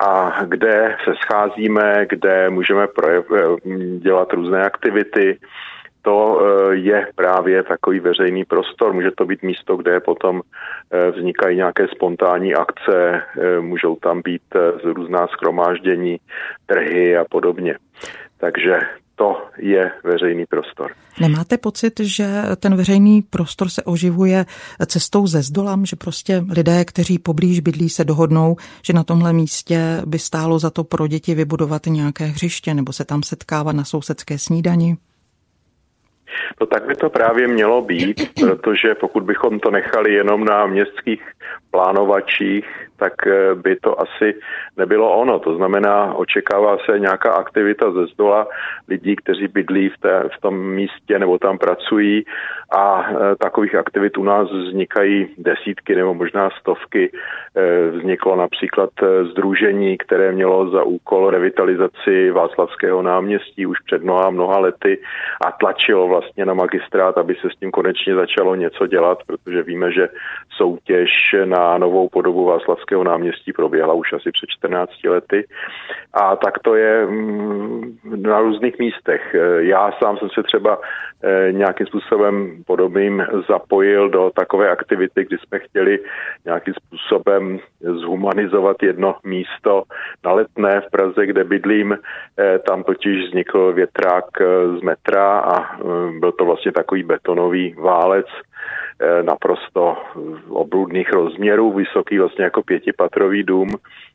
[0.00, 3.24] a kde se scházíme, kde můžeme projev,
[3.98, 5.38] dělat různé aktivity,
[6.02, 8.92] to eh, je právě takový veřejný prostor.
[8.92, 10.40] Může to být místo, kde potom
[10.90, 14.42] eh, vznikají nějaké spontánní akce, eh, můžou tam být
[14.84, 16.16] různá schromáždění,
[16.66, 17.78] trhy a podobně.
[18.38, 18.80] Takže
[19.14, 20.90] to je veřejný prostor.
[21.20, 24.44] Nemáte pocit, že ten veřejný prostor se oživuje
[24.86, 30.02] cestou ze zdolam, že prostě lidé, kteří poblíž bydlí, se dohodnou, že na tomhle místě
[30.06, 34.38] by stálo za to pro děti vybudovat nějaké hřiště nebo se tam setkávat na sousedské
[34.38, 34.96] snídani?
[36.60, 41.22] No tak by to právě mělo být, protože pokud bychom to nechali jenom na městských
[41.70, 42.66] plánovačích,
[42.96, 44.34] tak eh, by to asi
[44.76, 45.38] nebylo ono.
[45.38, 48.46] To znamená, očekává se nějaká aktivita ze zdola
[48.88, 52.24] lidí, kteří bydlí v, té, v tom místě nebo tam pracují
[52.76, 57.10] a e, takových aktivit u nás vznikají desítky nebo možná stovky.
[57.10, 58.90] E, vzniklo například
[59.30, 64.98] združení, které mělo za úkol revitalizaci Václavského náměstí už před mnoha mnoha lety
[65.46, 69.92] a tlačilo vlastně na magistrát, aby se s tím konečně začalo něco dělat, protože víme,
[69.92, 70.08] že
[70.56, 71.10] soutěž
[71.44, 75.46] na novou podobu Václavského Václavského náměstí proběhla už asi před 14 lety.
[76.12, 79.36] A tak to je mm, na různých místech.
[79.58, 80.78] Já sám jsem se třeba
[81.24, 85.98] eh, nějakým způsobem podobným zapojil do takové aktivity, kdy jsme chtěli
[86.44, 89.82] nějakým způsobem zhumanizovat jedno místo
[90.24, 91.92] na Letné v Praze, kde bydlím.
[92.38, 94.24] Eh, tam totiž vznikl větrák
[94.78, 95.76] z metra a
[96.18, 98.26] byl to vlastně takový betonový válec,
[99.22, 99.96] naprosto
[100.48, 103.68] obludných rozměrů, vysoký vlastně jako pětipatrový dům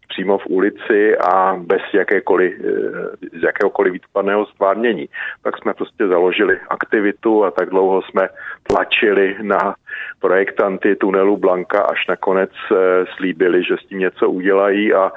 [0.07, 5.05] přímo v ulici a bez jakékoliv, eh, z jakéhokoliv výtvarného stvárnění.
[5.43, 8.29] Tak jsme prostě založili aktivitu a tak dlouho jsme
[8.63, 9.75] tlačili na
[10.19, 12.75] projektanty tunelu Blanka, až nakonec eh,
[13.17, 15.11] slíbili, že s tím něco udělají a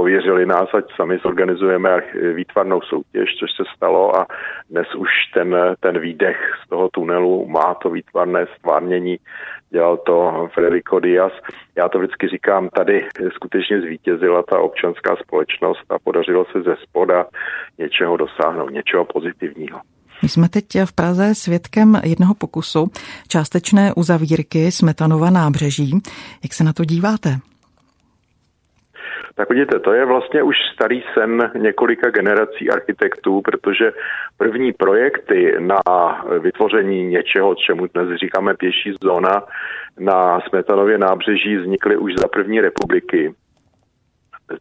[0.00, 1.90] pověřili nás, ať sami zorganizujeme
[2.34, 4.26] výtvarnou soutěž, což se stalo a
[4.70, 9.16] dnes už ten, ten výdech z toho tunelu má to výtvarné stvárnění,
[9.70, 11.32] dělal to Federico Díaz.
[11.76, 17.26] Já to vždycky říkám, tady skutečně zvítězila ta občanská společnost a podařilo se ze spoda
[17.78, 19.80] něčeho dosáhnout, něčeho pozitivního.
[20.22, 22.90] My jsme teď v Praze svědkem jednoho pokusu
[23.28, 25.98] částečné uzavírky Smetanova nábřeží.
[26.42, 27.49] Jak se na to díváte?
[29.34, 33.92] Tak vidíte, to je vlastně už starý sen několika generací architektů, protože
[34.38, 35.80] první projekty na
[36.38, 39.42] vytvoření něčeho, čemu dnes říkáme pěší zóna,
[39.98, 43.34] na Smetanově nábřeží vznikly už za první republiky.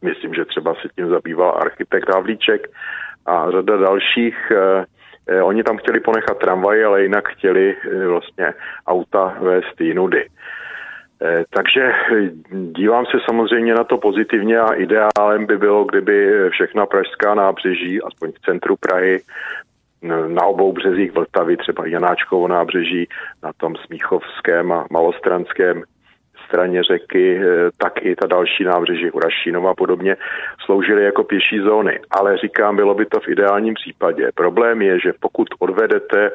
[0.01, 2.67] Myslím, že třeba se tím zabýval architekt Havlíček
[3.25, 4.51] a řada dalších.
[4.51, 4.85] Eh,
[5.27, 8.53] eh, oni tam chtěli ponechat tramvaj, ale jinak chtěli eh, vlastně
[8.87, 10.25] auta vést jinudy.
[11.21, 16.85] Eh, takže eh, dívám se samozřejmě na to pozitivně a ideálem by bylo, kdyby všechna
[16.85, 19.21] pražská nábřeží, aspoň v centru Prahy,
[20.27, 23.07] na obou březích Vltavy, třeba Janáčkovo nábřeží,
[23.43, 25.83] na tom Smíchovském a Malostranském
[26.49, 30.17] straně řeky, eh, tak i ta další nábřeží Hurašínova a podobně
[30.65, 31.99] sloužily jako pěší zóny.
[32.11, 34.29] Ale říkám, bylo by to v ideálním případě.
[34.35, 36.31] Problém je, že pokud odvedete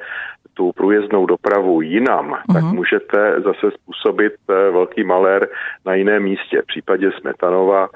[0.55, 2.55] tu průjezdnou dopravu jinam, uh-huh.
[2.55, 2.75] tak mhm.
[2.75, 5.49] můžete zase způsobit eh, velký malér
[5.87, 6.63] na jiném místě.
[6.63, 7.89] V případě Smetanova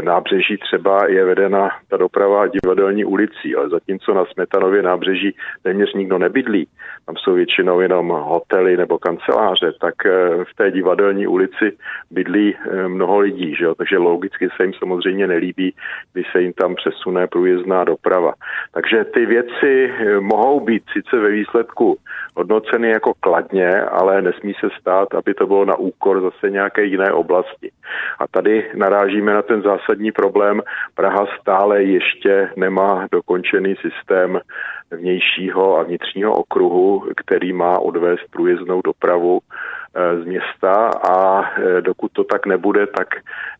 [0.00, 6.18] nábřeží třeba je vedena ta doprava divadelní ulicí, ale zatímco na Smetanově nábřeží téměř nikdo
[6.18, 6.68] nebydlí,
[7.06, 11.76] tam jsou většinou jenom hotely nebo kanceláře, tak eh, v té divadelní ulici
[12.10, 13.74] bydlí eh, mnoho lidí, že jo?
[13.74, 15.74] takže logicky se jim samozřejmě nelíbí,
[16.12, 18.32] když se jim tam přesune průjezdná doprava.
[18.72, 21.98] Takže ty věci mohou být sice ve výsledku
[22.36, 27.12] hodnoceny jako kladně, ale nesmí se stát, aby to bylo na úkor zase nějaké jiné
[27.12, 27.70] oblasti.
[28.18, 30.62] A tady narážíme na ten zásadní problém.
[30.94, 34.40] Praha stále ještě nemá dokončený systém
[34.90, 42.12] vnějšího a vnitřního okruhu, který má odvést průjezdnou dopravu eh, z města a eh, dokud
[42.12, 43.08] to tak nebude, tak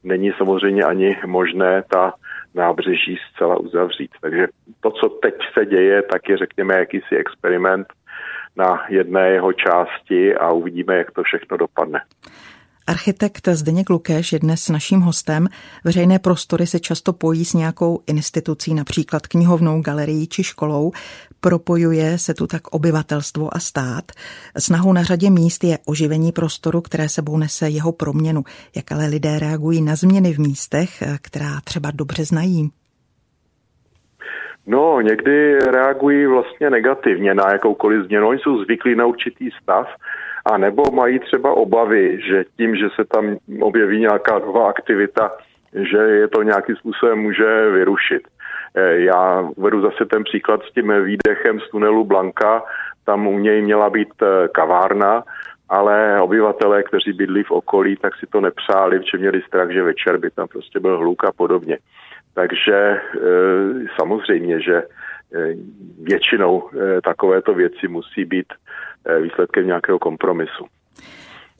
[0.04, 2.12] není samozřejmě ani možné ta
[2.54, 4.10] nábřeží zcela uzavřít.
[4.20, 4.46] Takže
[4.80, 7.86] to, co teď se děje, tak je řekněme jakýsi experiment
[8.56, 12.00] na jedné jeho části a uvidíme, jak to všechno dopadne.
[12.86, 15.48] Architekt Zdeněk Lukéš je dnes naším hostem.
[15.84, 20.92] Veřejné prostory se často pojí s nějakou institucí, například knihovnou, galerií či školou.
[21.40, 24.04] Propojuje se tu tak obyvatelstvo a stát.
[24.58, 28.42] Snahou na řadě míst je oživení prostoru, které sebou nese jeho proměnu.
[28.76, 32.70] Jak ale lidé reagují na změny v místech, která třeba dobře znají?
[34.66, 38.28] No, někdy reagují vlastně negativně na jakoukoliv změnu.
[38.28, 39.86] Oni jsou zvyklí na určitý stav,
[40.44, 45.30] a nebo mají třeba obavy, že tím, že se tam objeví nějaká nová aktivita,
[45.74, 48.22] že je to nějakým způsobem může vyrušit.
[48.74, 52.62] Eh, já uvedu zase ten příklad s tím výdechem z tunelu Blanka,
[53.04, 55.24] tam u něj měla být eh, kavárna,
[55.68, 60.18] ale obyvatelé, kteří bydlí v okolí, tak si to nepřáli, protože měli strach, že večer
[60.18, 61.78] by tam prostě byl hluk a podobně.
[62.34, 63.00] Takže e,
[64.00, 64.82] samozřejmě, že
[66.02, 66.68] většinou
[67.04, 68.46] takovéto věci musí být
[69.22, 70.66] výsledkem nějakého kompromisu.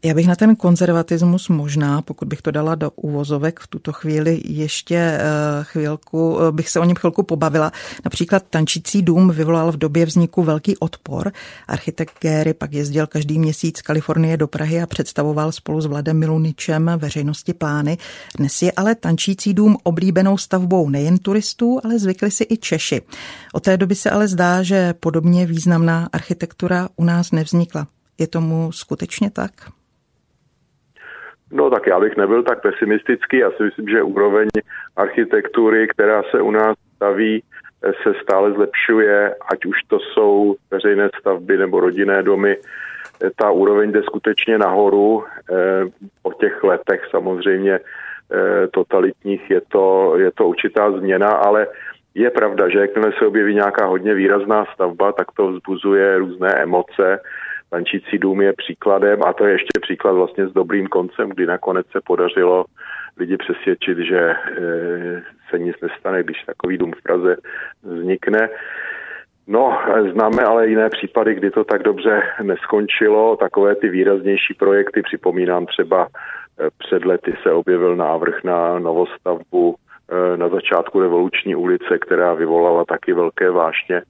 [0.05, 4.41] Já bych na ten konzervatismus možná, pokud bych to dala do úvozovek v tuto chvíli,
[4.45, 5.21] ještě eh,
[5.63, 7.73] chvilku, eh, bych se o něm chvilku pobavila.
[8.05, 11.33] Například tančící dům vyvolal v době vzniku velký odpor.
[11.69, 16.19] Architekt Géry pak jezdil každý měsíc z Kalifornie do Prahy a představoval spolu s Vladem
[16.19, 17.99] Miluničem veřejnosti plány.
[18.39, 23.03] Dnes je ale tančící dům oblíbenou stavbou nejen turistů, ale zvykli si i Češi.
[23.53, 27.87] Od té doby se ale zdá, že podobně významná architektura u nás nevznikla.
[28.19, 29.53] Je tomu skutečně tak?
[31.53, 33.39] No tak já bych nebyl tak pesimistický.
[33.39, 34.49] Já si myslím, že úroveň
[34.97, 37.43] architektury, která se u nás staví,
[38.03, 42.57] se stále zlepšuje, ať už to jsou veřejné stavby nebo rodinné domy.
[43.37, 45.25] Ta úroveň jde skutečně nahoru.
[46.23, 47.81] Po těch letech samozřejmě
[48.71, 51.67] totalitních je to, je to určitá změna, ale
[52.15, 57.21] je pravda, že jakmile se objeví nějaká hodně výrazná stavba, tak to vzbuzuje různé emoce.
[57.73, 61.87] Tančící dům je příkladem a to je ještě příklad vlastně s dobrým koncem, kdy nakonec
[61.87, 62.65] se podařilo
[63.17, 64.37] lidi přesvědčit, že e,
[65.51, 67.37] se nic nestane, když takový dům v Praze
[67.83, 68.49] vznikne.
[69.47, 69.79] No,
[70.13, 73.37] známe ale jiné případy, kdy to tak dobře neskončilo.
[73.37, 76.09] Takové ty výraznější projekty, připomínám třeba e,
[76.79, 83.13] před lety se objevil návrh na novostavbu e, na začátku revoluční ulice, která vyvolala taky
[83.13, 84.03] velké vášně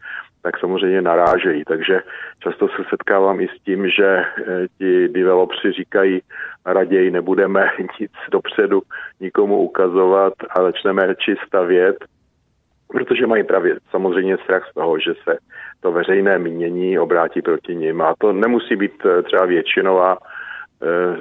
[0.43, 1.65] tak samozřejmě narážejí.
[1.65, 2.01] Takže
[2.43, 6.23] často se setkávám i s tím, že eh, ti developři říkají,
[6.67, 8.83] raději nebudeme nic dopředu
[9.21, 11.97] nikomu ukazovat a začneme radši stavět,
[12.89, 15.39] protože mají právě samozřejmě strach z toho, že se
[15.81, 18.03] to veřejné mínění obrátí proti ním.
[18.03, 20.19] A to nemusí být eh, třeba většinová
[20.83, 21.17] eh,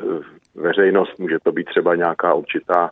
[0.55, 2.89] veřejnost, může to být třeba nějaká určitá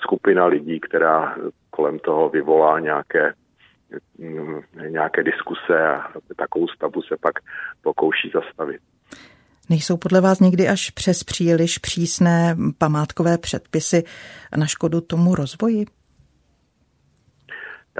[0.00, 1.34] skupina lidí, která
[1.70, 3.32] kolem toho vyvolá nějaké
[4.88, 7.34] nějaké diskuse a takovou stavbu se pak
[7.82, 8.80] pokouší zastavit.
[9.70, 14.02] Nejsou podle vás někdy až přes příliš přísné památkové předpisy
[14.56, 15.86] na škodu tomu rozvoji?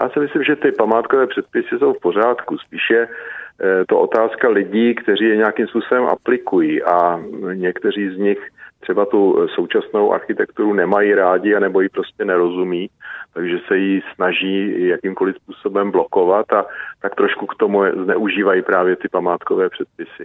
[0.03, 2.59] Já si myslím, že ty památkové předpisy jsou v pořádku.
[2.59, 7.21] Spíše eh, to otázka lidí, kteří je nějakým způsobem aplikují a
[7.55, 8.39] někteří z nich
[8.81, 12.91] třeba tu současnou architekturu nemají rádi a nebo ji prostě nerozumí,
[13.35, 16.67] takže se ji snaží jakýmkoliv způsobem blokovat a
[17.03, 20.25] tak trošku k tomu zneužívají právě ty památkové předpisy.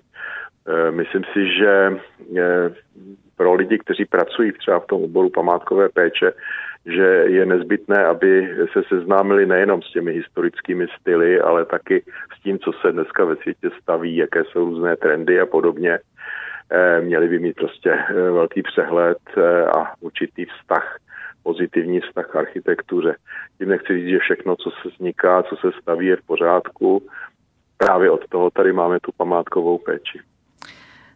[0.68, 1.70] E, myslím si, že
[2.38, 2.74] e,
[3.38, 6.32] pro lidi, kteří pracují třeba v tom oboru památkové péče,
[6.86, 12.04] že je nezbytné, aby se seznámili nejenom s těmi historickými styly, ale taky
[12.38, 16.00] s tím, co se dneska ve světě staví, jaké jsou různé trendy a podobně.
[16.72, 20.98] Eh, měli by mít prostě eh, velký přehled eh, a určitý vztah,
[21.44, 23.16] pozitivní vztah k architektuře.
[23.58, 27.08] Tím nechci říct, že všechno, co se vzniká, co se staví, je v pořádku.
[27.78, 30.20] Právě od toho tady máme tu památkovou péči.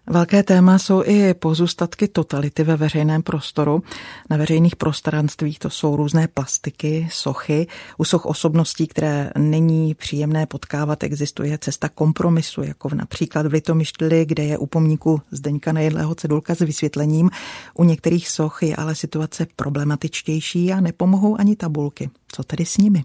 [0.09, 3.83] Velké téma jsou i pozůstatky totality ve veřejném prostoru.
[4.29, 7.67] Na veřejných prostranstvích to jsou různé plastiky, sochy.
[7.97, 14.43] U soch osobností, které není příjemné potkávat, existuje cesta kompromisu, jako například v Litomyštli, kde
[14.43, 17.29] je u pomníku Zdeňka Nejedlého cedulka s vysvětlením.
[17.73, 22.09] U některých soch je ale situace problematičtější a nepomohou ani tabulky.
[22.31, 23.03] Co tedy s nimi?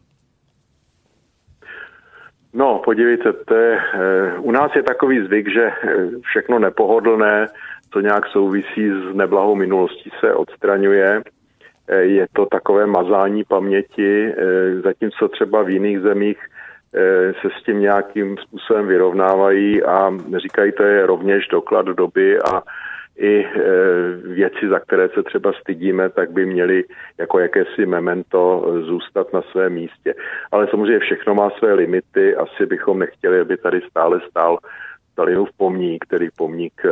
[2.55, 7.47] No, podívejte, to je, eh, u nás je takový zvyk, že eh, všechno nepohodlné,
[7.93, 11.23] co nějak souvisí s neblahou minulostí, se odstraňuje.
[11.89, 14.35] Eh, je to takové mazání paměti,
[14.85, 16.39] zatímco třeba v jiných zemích
[17.41, 22.63] se s tím nějakým způsobem vyrovnávají a říkají, to je rovněž doklad doby a
[23.17, 23.49] i e,
[24.25, 26.85] věci, za které se třeba stydíme, tak by měly
[27.19, 30.15] jako jakési memento zůstat na svém místě.
[30.53, 32.37] Ale samozřejmě všechno má své limity.
[32.37, 34.59] Asi bychom nechtěli, aby tady stále stál
[35.13, 36.89] Stalinův pomník, který pomník e,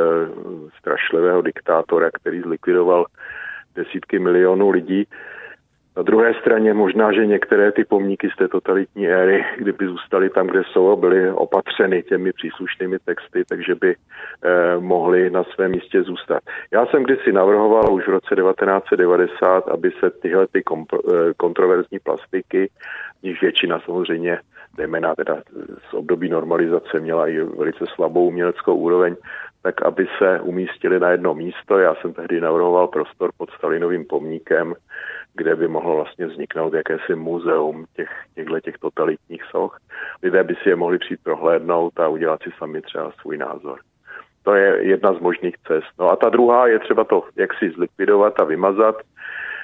[0.79, 3.07] strašlivého diktátora, který zlikvidoval
[3.75, 5.07] desítky milionů lidí.
[6.01, 10.47] Na druhé straně možná, že některé ty pomníky z té totalitní éry, kdyby zůstaly tam,
[10.47, 16.43] kde jsou, byly opatřeny těmi příslušnými texty, takže by eh, mohly na svém místě zůstat.
[16.73, 22.71] Já jsem kdysi navrhoval už v roce 1990, aby se tyhle ty eh, kontroverzní plastiky,
[23.23, 24.39] níž většina samozřejmě
[24.77, 25.43] zejména teda
[25.91, 29.17] z období normalizace měla i velice slabou uměleckou úroveň,
[29.63, 31.79] tak aby se umístili na jedno místo.
[31.79, 34.75] Já jsem tehdy navrhoval prostor pod Stalinovým pomníkem,
[35.35, 39.79] kde by mohlo vlastně vzniknout jakési muzeum těch, těchto těch totalitních soch.
[40.23, 43.79] Lidé by si je mohli přijít prohlédnout a udělat si sami třeba svůj názor.
[44.43, 45.93] To je jedna z možných cest.
[45.99, 48.97] No a ta druhá je třeba to jak si zlikvidovat a vymazat.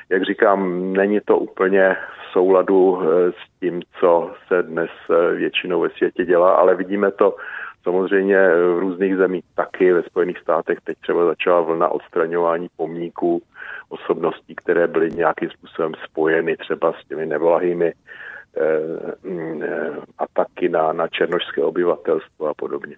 [0.08, 5.80] Jak říkám, není to úplně v souladu eh, s tím, co se dnes eh, většinou
[5.80, 7.36] ve světě dělá, ale vidíme to
[7.82, 9.92] samozřejmě v různých zemích taky.
[9.92, 13.42] Ve Spojených státech teď třeba začala vlna odstraňování pomníků
[13.88, 20.92] osobností, které byly nějakým způsobem spojeny třeba s těmi neblahými eh, mm, eh, ataky na,
[20.92, 22.96] na černožské obyvatelstvo a podobně.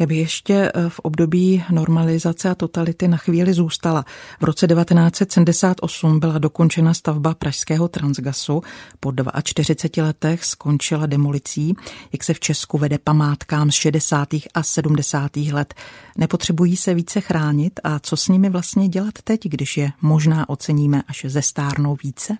[0.00, 4.04] Já bych ještě eh, v období normalizace a totality na chvíli zůstala.
[4.40, 8.60] V roce 1978 byla dokončena stavba pražského Transgasu.
[9.00, 11.74] Po 42 letech skončila demolicí,
[12.12, 14.28] jak se v Česku vede památkám z 60.
[14.54, 15.36] a 70.
[15.36, 15.74] let.
[16.18, 21.02] Nepotřebují se více chránit a co s nimi vlastně dělat teď, když je možná oceníme,
[21.08, 22.36] až ze stárnou více?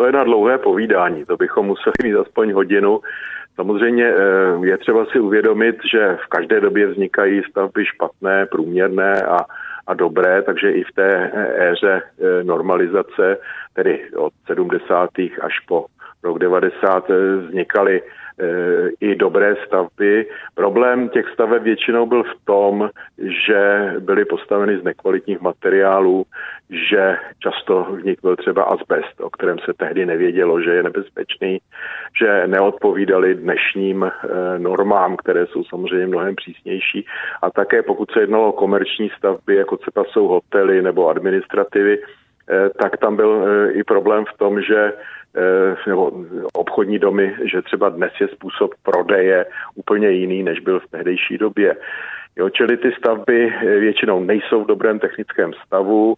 [0.00, 3.00] to je na dlouhé povídání, to bychom museli mít aspoň hodinu.
[3.60, 9.38] Samozřejmě eh, je třeba si uvědomit, že v každé době vznikají stavby špatné, průměrné a,
[9.86, 12.02] a dobré, takže i v té éře
[12.42, 13.38] normalizace,
[13.74, 15.10] tedy od 70.
[15.40, 15.86] až po
[16.22, 17.08] rok 90
[17.46, 18.02] vznikaly
[19.00, 20.26] i dobré stavby.
[20.54, 22.90] Problém těch staveb většinou byl v tom,
[23.46, 26.26] že byly postaveny z nekvalitních materiálů,
[26.70, 31.58] že často v nich byl třeba asbest, o kterém se tehdy nevědělo, že je nebezpečný,
[32.18, 37.06] že neodpovídali dnešním eh, normám, které jsou samozřejmě mnohem přísnější.
[37.42, 42.70] A také pokud se jednalo o komerční stavby, jako třeba jsou hotely nebo administrativy, eh,
[42.82, 44.94] tak tam byl eh, i problém v tom, že Eh,
[45.86, 46.12] nebo
[46.52, 51.76] obchodní domy, že třeba dnes je způsob prodeje úplně jiný, než byl v tehdejší době.
[52.36, 56.14] Jo, čili ty stavby eh, většinou nejsou v dobrém technickém stavu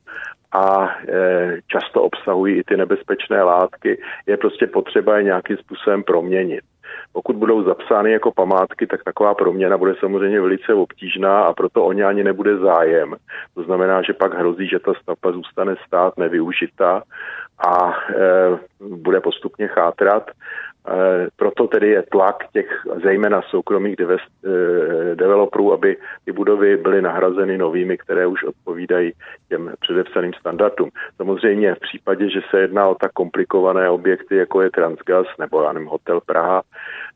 [0.52, 4.02] a e, často obsahují i ty nebezpečné látky.
[4.26, 6.64] Je prostě potřeba je nějakým způsobem proměnit.
[7.12, 11.92] Pokud budou zapsány jako památky, tak taková proměna bude samozřejmě velice obtížná a proto o
[11.92, 13.16] ně ani nebude zájem.
[13.54, 17.02] To znamená, že pak hrozí, že ta stavba zůstane stát nevyužitá
[17.68, 20.30] a e, bude postupně chátrat.
[20.88, 24.16] E, proto tedy je tlak těch zejména soukromých e,
[25.14, 29.12] developerů, aby ty budovy byly nahrazeny novými, které už odpovídají
[29.48, 30.90] těm předepsaným standardům.
[31.16, 35.72] Samozřejmě v případě, že se jedná o tak komplikované objekty, jako je Transgas nebo já
[35.72, 36.62] nevím, Hotel Praha,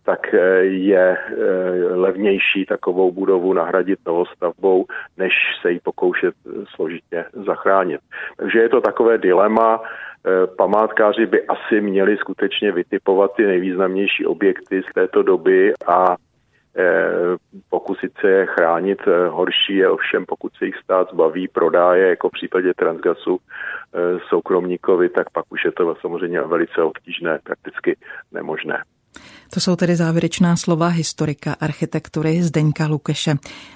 [0.04, 1.18] tak je
[1.90, 4.84] levnější takovou budovu nahradit novostavbou,
[5.16, 6.34] než se ji pokoušet
[6.74, 8.00] složitě zachránit.
[8.36, 10.05] Takže je to takové dilema, Eh,
[10.56, 16.16] památkáři by asi měli skutečně vytipovat ty nejvýznamnější objekty z této doby a
[16.76, 17.36] eh,
[17.70, 18.98] pokusit se je chránit.
[19.06, 23.38] Eh, horší je ovšem, pokud se jich stát zbaví, prodá je, jako v případě Transgasu
[24.28, 27.96] soukromníkovi, tak pak už je to samozřejmě velice obtížné, prakticky
[28.32, 28.82] nemožné.
[29.54, 33.34] To jsou tedy závěrečná slova historika architektury Zdeňka Lukeše.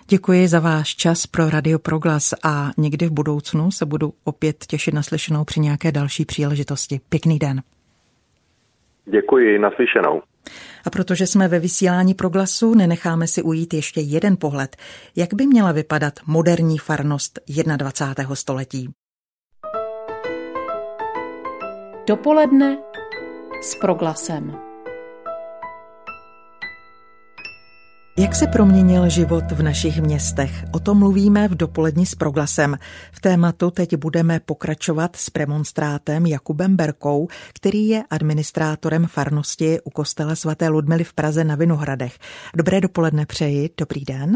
[0.08, 4.94] Děkuji za váš čas pro Radio Proglas a někdy v budoucnu se budu opět těšit
[4.94, 7.00] na slyšenou při nějaké další příležitosti.
[7.08, 7.62] Pěkný den.
[9.04, 10.22] Děkuji, naslyšenou.
[10.86, 14.76] A protože jsme ve vysílání proglasu, nenecháme si ujít ještě jeden pohled,
[15.16, 17.38] jak by měla vypadat moderní farnost
[17.76, 18.34] 21.
[18.34, 18.88] století.
[22.06, 22.78] Dopoledne
[23.62, 24.69] s proglasem.
[28.22, 30.50] Jak se proměnil život v našich městech?
[30.74, 32.74] O tom mluvíme v dopolední s proglasem.
[33.12, 40.34] V tématu teď budeme pokračovat s premonstrátem Jakubem Berkou, který je administrátorem farnosti u kostela
[40.34, 42.14] svaté Ludmily v Praze na Vinohradech.
[42.56, 44.30] Dobré dopoledne přeji, dobrý den.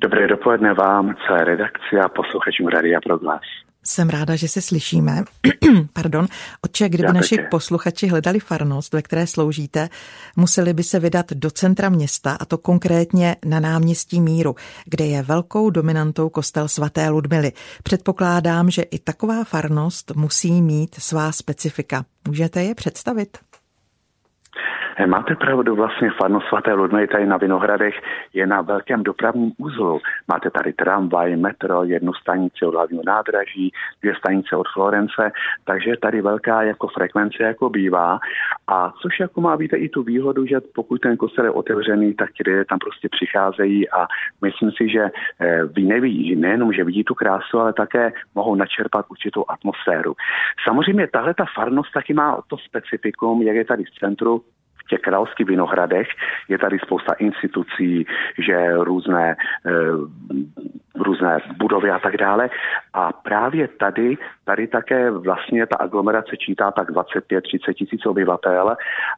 [0.00, 3.65] Dobré dopoledne vám, celé redakci a posluchačům Radia Proglas.
[3.86, 5.24] Jsem ráda, že se slyšíme.
[5.92, 6.26] Pardon.
[6.62, 7.48] Otče, kdyby Já naši taky.
[7.50, 9.88] posluchači hledali farnost, ve které sloužíte,
[10.36, 15.22] museli by se vydat do centra města, a to konkrétně na náměstí Míru, kde je
[15.22, 17.52] velkou dominantou kostel svaté Ludmily.
[17.82, 22.04] Předpokládám, že i taková farnost musí mít svá specifika.
[22.28, 23.38] Můžete je představit?
[24.98, 27.94] Eh, máte pravdu, vlastně farnost svaté Ludmily tady na Vinohradech
[28.32, 30.00] je na velkém dopravním úzlu.
[30.28, 33.72] Máte tady tramvaj, metro, jednu stanici od hlavního nádraží,
[34.02, 35.32] dvě stanice od Florence,
[35.64, 38.18] takže tady velká jako frekvence jako bývá.
[38.66, 42.30] A což jako má víte i tu výhodu, že pokud ten kostel je otevřený, tak
[42.46, 44.06] lidé tam prostě přicházejí a
[44.42, 45.04] myslím si, že
[45.40, 50.14] eh, vy neví, nejenom, že vidí tu krásu, ale také mohou načerpat určitou atmosféru.
[50.64, 54.42] Samozřejmě tahle ta farnost taky má to specifikum, jak je tady v centru,
[54.88, 56.08] těch královských vinohradech
[56.48, 58.06] je tady spousta institucí,
[58.38, 59.72] že různé, e,
[60.94, 62.50] různé budovy a tak dále.
[62.92, 68.76] A právě tady, tady také vlastně ta aglomerace čítá tak 25-30 tisíc obyvatel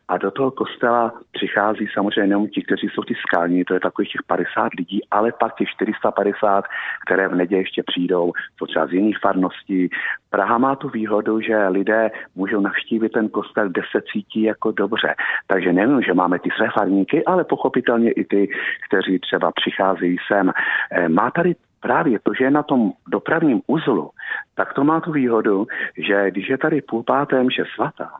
[0.09, 4.12] a do toho kostela přichází samozřejmě nejenom ti, kteří jsou ti skalní, to je takových
[4.12, 6.64] těch 50 lidí, ale pak těch 450,
[7.07, 9.91] které v neděli ještě přijdou, to třeba z jiných farností.
[10.31, 15.14] Praha má tu výhodu, že lidé můžou navštívit ten kostel, kde se cítí jako dobře.
[15.47, 18.48] Tak takže nejen, že máme ty své farníky, ale pochopitelně i ty,
[18.88, 20.52] kteří třeba přicházejí sem.
[20.92, 24.11] Eh, má tady právě to, že je na tom dopravním uzlu,
[24.54, 25.66] tak to má tu výhodu,
[25.98, 28.11] že když je tady půl páté mše svatá,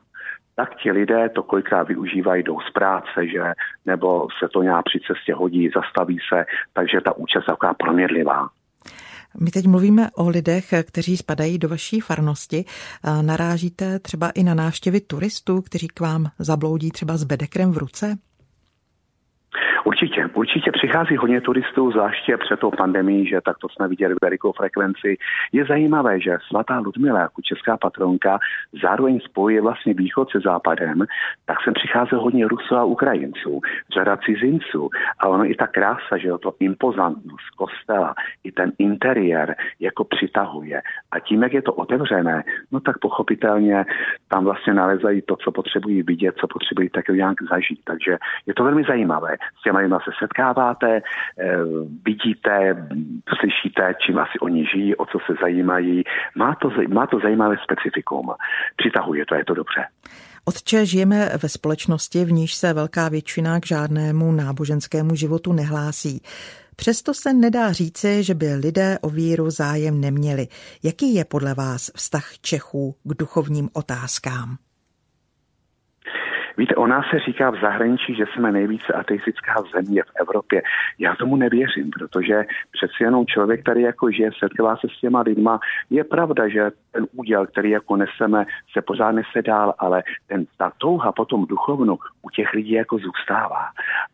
[0.55, 3.43] tak ti lidé to kolikrát využívají, jdou z práce, že,
[3.85, 8.49] nebo se to nějak při cestě hodí, zastaví se, takže ta účast je taková proměrlivá.
[9.37, 12.65] My teď mluvíme o lidech, kteří spadají do vaší farnosti.
[13.21, 18.17] Narážíte třeba i na návštěvy turistů, kteří k vám zabloudí třeba s bedekrem v ruce?
[19.89, 24.51] Určitě, určitě přichází hodně turistů, zvláště před tou pandemí, že tak to jsme viděli velikou
[24.51, 25.17] frekvenci.
[25.51, 28.39] Je zajímavé, že svatá Ludmila jako česká patronka
[28.81, 31.05] zároveň spojuje vlastně východ se západem,
[31.45, 33.61] tak sem přichází hodně Rusů a Ukrajinců,
[33.93, 39.55] řada cizinců a ono i ta krása, že jo, to impozantnost kostela, i ten interiér
[39.79, 40.81] jako přitahuje.
[41.11, 43.85] A tím, jak je to otevřené, no tak pochopitelně
[44.27, 47.81] tam vlastně nalezají to, co potřebují vidět, co potřebují tak nějak zažít.
[47.83, 49.37] Takže je to velmi zajímavé.
[49.59, 51.01] S těma lidma se setkáváte,
[51.39, 51.57] eh,
[52.05, 52.87] vidíte,
[53.39, 56.03] slyšíte, čím asi oni žijí, o co se zajímají.
[56.35, 58.31] Má to, má to zajímavé specifikum.
[58.77, 59.85] Přitahuje to, je to dobře.
[60.45, 66.21] Otče, žijeme ve společnosti, v níž se velká většina k žádnému náboženskému životu nehlásí.
[66.75, 70.47] Přesto se nedá říci, že by lidé o víru zájem neměli.
[70.83, 74.57] Jaký je podle vás vztah Čechů k duchovním otázkám?
[76.59, 80.61] Víte, o nás se říká v zahraničí, že jsme nejvíce ateistická země v Evropě.
[80.99, 85.59] Já tomu nevěřím, protože přeci jenom člověk, který jako žije, setkává se s těma lidma.
[85.89, 90.71] Je pravda, že ten úděl, který jako neseme, se pořád nese dál, ale ten, ta
[90.77, 93.65] touha potom duchovnu u těch lidí jako zůstává.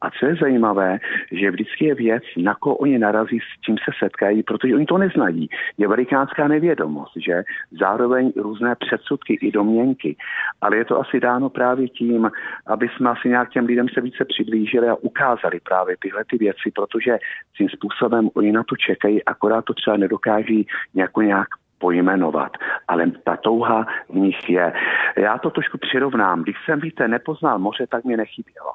[0.01, 0.99] A co je zajímavé,
[1.31, 4.97] že vždycky je věc, na ko oni narazí, s čím se setkají, protože oni to
[4.97, 5.49] neznají.
[5.77, 7.43] Je velikánská nevědomost, že
[7.79, 10.15] zároveň různé předsudky i domněnky.
[10.61, 12.31] Ale je to asi dáno právě tím,
[12.67, 16.71] aby jsme asi nějak těm lidem se více přiblížili a ukázali právě tyhle ty věci,
[16.75, 17.17] protože
[17.57, 22.51] tím způsobem oni na to čekají, akorát to třeba nedokáží nějak, nějak pojmenovat,
[22.87, 24.73] ale ta touha v nich je.
[25.17, 26.43] Já to trošku přirovnám.
[26.43, 28.71] Když jsem, víte, nepoznal moře, tak mě nechybělo.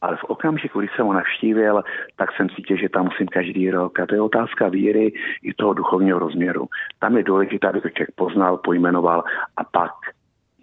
[0.00, 1.82] Ale v okamžiku, kdy jsem ho navštívil,
[2.16, 4.00] tak jsem cítil, že tam musím každý rok.
[4.00, 6.66] A to je otázka víry i toho duchovního rozměru.
[6.98, 9.24] Tam je důležité, aby to člověk poznal, pojmenoval
[9.56, 9.92] a pak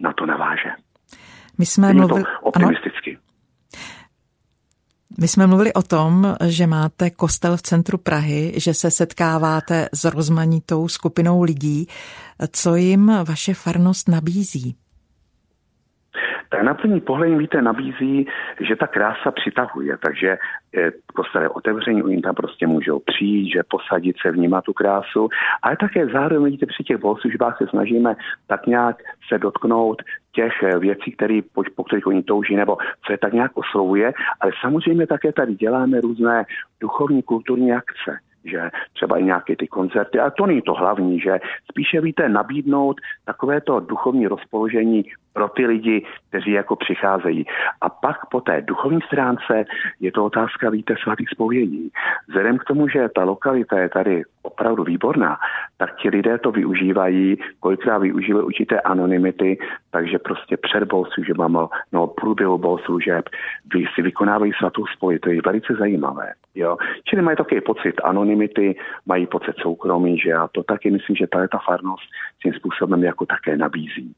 [0.00, 0.70] na to naváže.
[1.60, 2.24] My jsme mluvili...
[2.42, 3.10] optimisticky.
[3.16, 3.22] Ano?
[5.18, 10.04] My jsme mluvili o tom, že máte kostel v centru Prahy, že se setkáváte s
[10.04, 11.86] rozmanitou skupinou lidí.
[12.52, 14.76] Co jim vaše farnost nabízí?
[16.50, 18.26] Tak na první pohled víte, nabízí,
[18.60, 20.38] že ta krása přitahuje, takže
[20.76, 25.28] eh, kostel je otevření, oni tam prostě můžou přijít, že posadit se, vnímat tu krásu,
[25.62, 28.96] ale také zároveň vidíte při těch bohoslužbách se snažíme tak nějak
[29.28, 32.76] se dotknout těch eh, věcí, které, po, po kterých oni touží, nebo
[33.06, 36.44] co je tak nějak oslovuje, ale samozřejmě také tady děláme různé
[36.80, 41.38] duchovní, kulturní akce že třeba i nějaké ty koncerty, ale to není to hlavní, že
[41.70, 47.46] spíše víte nabídnout takovéto duchovní rozpoložení pro ty lidi, kteří jako přicházejí.
[47.80, 49.64] A pak po té duchovní stránce
[50.00, 51.90] je to otázka, víte, svatých spovědí.
[52.28, 55.36] Vzhledem k tomu, že ta lokalita je tady opravdu výborná,
[55.76, 59.58] tak ti lidé to využívají, kolikrát využívají určité anonymity,
[59.90, 63.28] takže prostě před bohoslužbama, no průběhu bohoslužeb,
[63.74, 66.32] vy si vykonávají svatou spověď, to je velice zajímavé.
[66.54, 66.76] Jo?
[67.04, 68.76] Čili mají takový pocit anonymity,
[69.06, 72.04] mají pocit soukromí, že a to taky myslím, že ta farnost
[72.42, 74.14] tím způsobem jako také nabízí.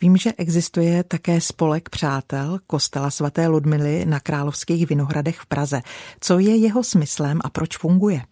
[0.00, 5.82] Vím, že existuje také spolek přátel kostela svaté Ludmily na Královských Vinohradech v Praze.
[6.20, 8.22] Co je jeho smyslem a proč funguje?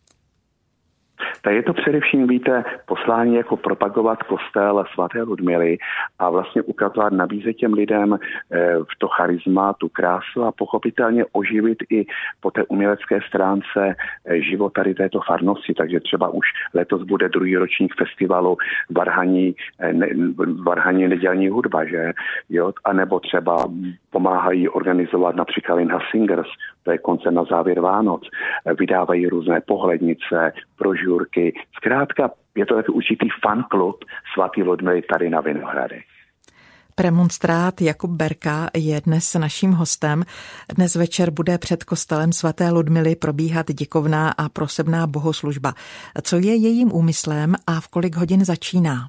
[1.43, 5.79] Tak je to především, víte, poslání jako propagovat kostel svaté Ludmily
[6.19, 8.19] a vlastně ukazovat, nabízet těm lidem
[8.51, 12.07] eh, v to charisma, tu krásu a pochopitelně oživit i
[12.41, 13.95] po té umělecké stránce
[14.25, 18.57] eh, život tady této farnosti, takže třeba už letos bude druhý ročník festivalu
[18.91, 20.07] Varhaní, eh, ne,
[20.67, 22.13] Varhaní nedělní hudba, že?
[22.51, 23.69] Jo, a nebo třeba
[24.11, 26.49] pomáhají organizovat například Linha Singers,
[26.83, 28.23] to je konce na závěr Vánoc,
[28.79, 30.53] vydávají různé pohlednice,
[31.13, 31.53] prožurky.
[31.77, 34.05] Zkrátka je to takový určitý fanklub
[34.35, 36.05] svatý Ludmily tady na Vinohradech.
[36.95, 40.23] Premonstrát Jakub Berka je dnes naším hostem.
[40.75, 45.73] Dnes večer bude před kostelem svaté Ludmily probíhat děkovná a prosebná bohoslužba.
[46.23, 49.09] Co je jejím úmyslem a v kolik hodin začíná?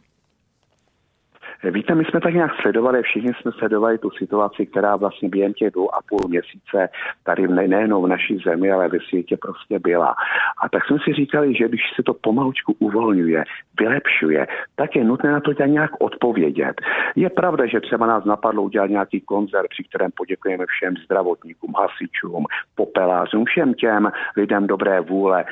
[1.71, 5.71] Víte, my jsme tak nějak sledovali, všichni jsme sledovali tu situaci, která vlastně během těch
[5.71, 6.89] dvou a půl měsíce
[7.23, 10.15] tady ne, nejenom v naší zemi, ale ve světě prostě byla.
[10.63, 13.43] A tak jsme si říkali, že když se to pomalučku uvolňuje,
[13.79, 16.81] vylepšuje, tak je nutné na to nějak odpovědět.
[17.15, 22.45] Je pravda, že třeba nás napadlo udělat nějaký koncert, při kterém poděkujeme všem zdravotníkům, hasičům,
[22.75, 25.45] popelářům, všem těm lidem dobré vůle,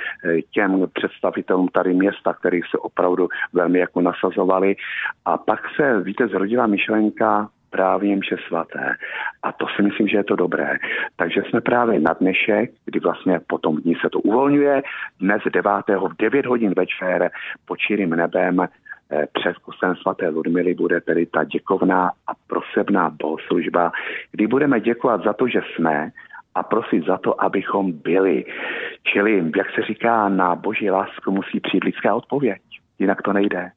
[0.52, 4.76] těm představitelům tady města, který se opravdu velmi jako nasazovali.
[5.26, 8.96] A pak se víte, zrodila myšlenka právě mše svaté.
[9.44, 10.78] A to si myslím, že je to dobré.
[11.16, 14.82] Takže jsme právě na dnešek, kdy vlastně potom dní se to uvolňuje,
[15.20, 15.72] dnes 9.
[16.08, 17.32] v 9 hodin večer
[17.66, 23.92] pod čirým nebem eh, před kusem svaté Ludmily bude tedy ta děkovná a prosebná bohoslužba,
[24.32, 26.12] kdy budeme děkovat za to, že jsme
[26.56, 28.46] a prosit za to, abychom byli.
[29.04, 32.62] Čili, jak se říká, na boží lásku musí přijít lidská odpověď.
[33.00, 33.72] Jinak to nejde.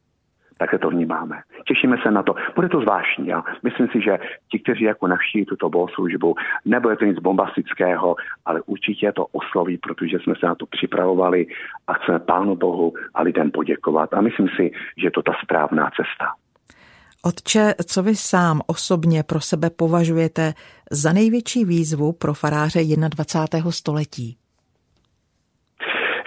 [0.58, 1.42] Takhle to vnímáme.
[1.68, 2.34] Těšíme se na to.
[2.54, 3.32] Bude to zvláštní.
[3.32, 4.18] A myslím si, že
[4.50, 6.34] ti, kteří jako navštíví tuto bohoslužbu,
[6.64, 11.46] nebude to nic bombastického, ale určitě to osloví, protože jsme se na to připravovali
[11.86, 14.14] a chceme Pánu Bohu a lidem poděkovat.
[14.14, 16.26] A myslím si, že je to ta správná cesta.
[17.22, 20.52] Otče, co vy sám osobně pro sebe považujete
[20.90, 23.70] za největší výzvu pro faráře 21.
[23.70, 24.36] století?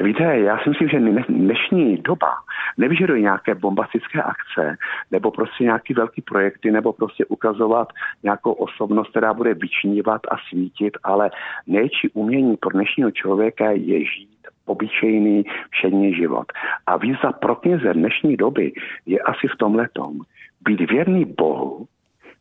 [0.01, 2.33] Víte, já si myslím, že dnešní doba
[2.77, 4.77] nevyžaduje nějaké bombastické akce,
[5.11, 7.87] nebo prostě nějaký velký projekty, nebo prostě ukazovat
[8.23, 11.31] nějakou osobnost, která bude vyčnívat a svítit, ale
[11.67, 16.45] největší umění pro dnešního člověka je žít obyčejný všední život.
[16.87, 18.73] A výzva pro kněze dnešní doby
[19.05, 20.19] je asi v tom.
[20.61, 21.85] Být věrný Bohu,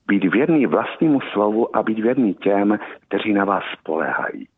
[0.09, 2.79] být věrný vlastnímu slovu a být věrný těm,
[3.09, 4.49] kteří na vás spolehají.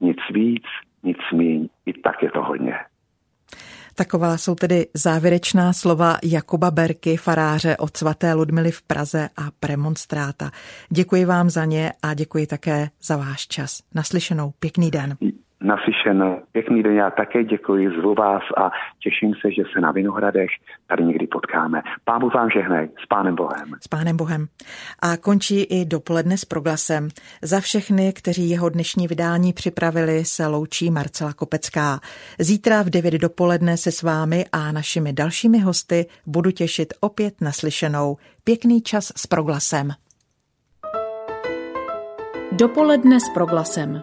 [0.00, 0.64] Nic víc,
[1.02, 2.74] nic míň, i tak je to hodně.
[3.94, 10.50] Taková jsou tedy závěrečná slova Jakuba Berky, faráře od svaté Ludmily v Praze a premonstráta.
[10.90, 13.82] Děkuji vám za ně a děkuji také za váš čas.
[13.94, 15.16] Naslyšenou, pěkný den
[15.60, 16.36] naslyšen.
[16.52, 18.70] Pěkný den, já také děkuji, zvu vás a
[19.02, 20.50] těším se, že se na Vinohradech
[20.86, 21.82] tady někdy potkáme.
[22.04, 23.74] Pánu vám žehnej, s Pánem Bohem.
[23.80, 24.46] S Pánem Bohem.
[25.02, 27.08] A končí i dopoledne s proglasem.
[27.42, 32.00] Za všechny, kteří jeho dnešní vydání připravili, se loučí Marcela Kopecká.
[32.38, 38.16] Zítra v 9 dopoledne se s vámi a našimi dalšími hosty budu těšit opět naslyšenou.
[38.44, 39.88] Pěkný čas s proglasem.
[42.52, 44.02] Dopoledne s proglasem.